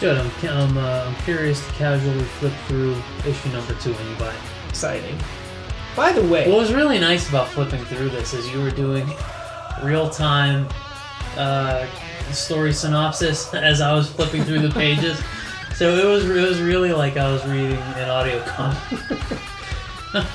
[0.00, 0.18] Good.
[0.18, 4.32] I'm I'm, uh, I'm curious to casually flip through issue number two when you buy
[4.32, 4.40] it.
[4.68, 5.16] Exciting.
[5.96, 9.06] By the way, What was really nice about flipping through this is you were doing
[9.82, 10.68] real time
[11.36, 11.86] uh,
[12.32, 15.20] story synopsis as I was flipping through the pages.
[15.76, 18.78] So it was it was really like I was reading an audio comic.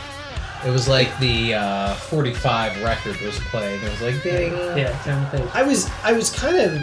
[0.65, 3.79] It was like the uh, 45 record was playing.
[3.81, 4.51] It was like ding.
[4.75, 5.49] Yeah, turn the page.
[5.53, 6.81] I was I was kind of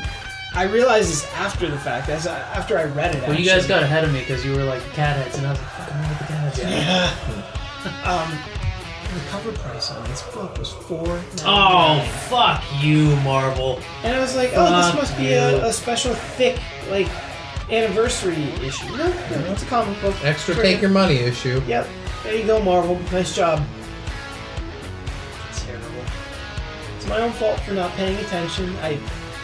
[0.55, 3.27] I realized this after the fact as I, after I read it.
[3.27, 5.51] Well, you guys got ahead of me because you were like cat heads, and I
[5.51, 8.07] was like, fucking with the cat heads.
[8.07, 8.54] um
[9.13, 11.21] the cover price on this book was four.
[11.45, 13.81] Oh, fuck you, Marvel.
[14.03, 15.39] And I was like, oh, this must be you.
[15.39, 17.09] a, a special thick like
[17.71, 18.87] anniversary issue.
[18.97, 20.15] No, no, it's a comic book.
[20.25, 21.63] Extra Bring take your money issue.
[21.67, 21.87] Yep.
[22.23, 22.99] There you go, Marvel.
[23.13, 23.63] Nice job.
[25.53, 25.89] Terrible.
[26.97, 28.75] It's my own fault for not paying attention.
[28.77, 28.99] I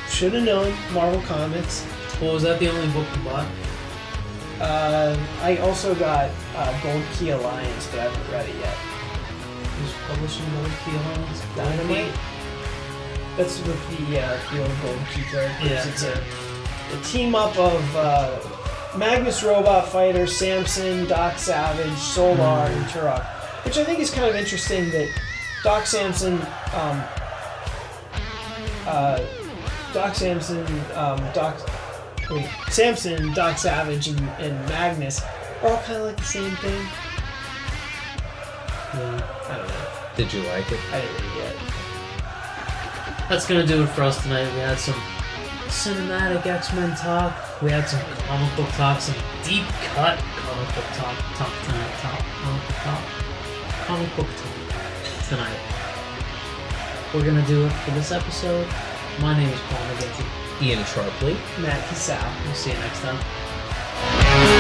[0.09, 1.87] should have known Marvel Comics.
[2.21, 3.47] Well, was that the only book you bought?
[4.61, 8.77] Uh, I also got uh, Gold Key Alliance, but I haven't read it yet.
[9.81, 10.45] Who's publishing
[10.85, 11.43] Key Alliance?
[11.57, 12.12] Dynamite.
[13.37, 15.70] That's with the uh, the old Gold Key characters.
[15.70, 16.22] Yeah, it's a,
[16.99, 18.39] a team up of uh,
[18.99, 23.24] Magnus Robot Fighter, Samson, Doc Savage, Solar, and Turok,
[23.64, 25.09] which I think is kind of interesting that
[25.62, 26.35] Doc Samson,
[26.74, 27.03] um,
[28.87, 29.24] uh,
[29.95, 31.57] Doc Samson, um, Doc,
[32.31, 35.22] wait, Samson, Doc Savage, and, and Magnus
[35.62, 36.87] are all kind of like the same thing.
[38.95, 39.47] Yeah.
[39.49, 39.86] I don't know.
[40.16, 40.80] Did you like it?
[40.93, 41.57] I didn't read it.
[43.28, 44.53] That's gonna do it for us tonight.
[44.55, 45.01] We had some
[45.68, 47.32] cinematic X Men talk.
[47.62, 49.14] We had some comic book talk, some
[49.45, 51.16] deep cut comic book talk.
[51.36, 51.93] Talk tonight.
[52.01, 53.03] Talk comic book talk.
[53.86, 55.59] Comic book talk tonight.
[57.14, 58.66] We're gonna do it for this episode.
[59.20, 60.62] My name is Paul McGinty.
[60.62, 61.36] Ian Sharpley.
[61.61, 62.18] Matt Casal.
[62.45, 64.60] We'll see you next time.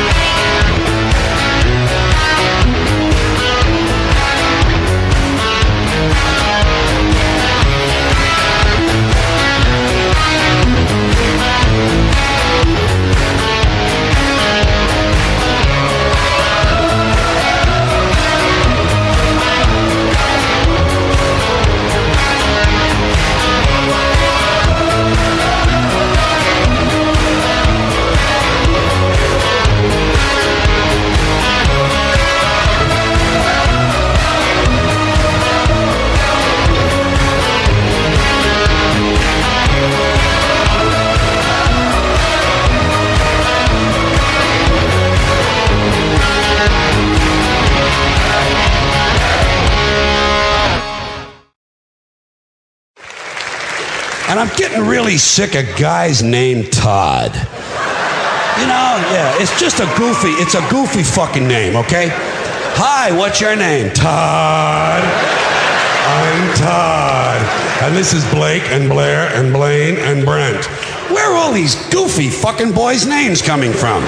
[54.60, 57.32] Getting really sick of guys named Todd.
[57.34, 62.10] You know, yeah, it's just a goofy, it's a goofy fucking name, okay?
[62.76, 63.90] Hi, what's your name?
[63.94, 65.00] Todd.
[65.02, 67.40] I'm Todd.
[67.82, 70.66] And this is Blake and Blair and Blaine and Brent.
[71.10, 74.04] Where are all these goofy fucking boys' names coming from?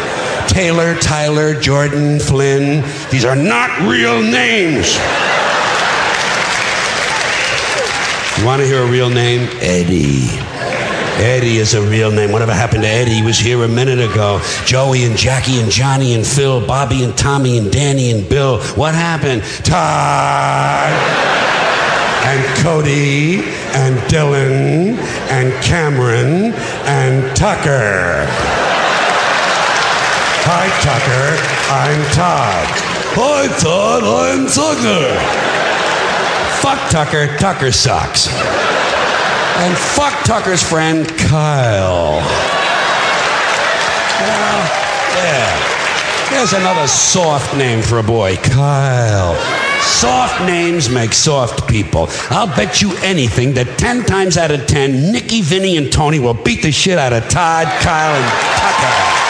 [0.49, 2.85] Taylor, Tyler, Jordan, Flynn.
[3.11, 4.99] These are not real names.
[8.43, 9.49] You want to hear a real name?
[9.61, 10.27] Eddie.
[11.23, 12.33] Eddie is a real name.
[12.33, 13.13] Whatever happened to Eddie?
[13.13, 14.41] He was here a minute ago.
[14.65, 18.61] Joey and Jackie and Johnny and Phil, Bobby and Tommy and Danny and Bill.
[18.75, 19.45] What happened?
[19.63, 20.91] Todd
[22.27, 23.45] and Cody
[23.79, 24.99] and Dylan
[25.31, 26.53] and Cameron
[26.85, 28.27] and Tucker.
[30.43, 31.39] Hi, Tucker.
[31.71, 32.67] I'm Todd.
[33.15, 34.03] Hi, Todd.
[34.03, 35.62] I'm Tucker.
[36.63, 37.27] Fuck Tucker.
[37.39, 38.29] Tucker sucks.
[38.29, 42.23] And fuck Tucker's friend, Kyle.
[45.17, 45.73] Yeah.
[46.31, 49.35] There's another soft name for a boy, Kyle.
[49.83, 52.07] Soft names make soft people.
[52.31, 56.35] I'll bet you anything that 10 times out of 10, Nicky, Vinny, and Tony will
[56.35, 59.22] beat the shit out of Todd, Kyle, and Tucker.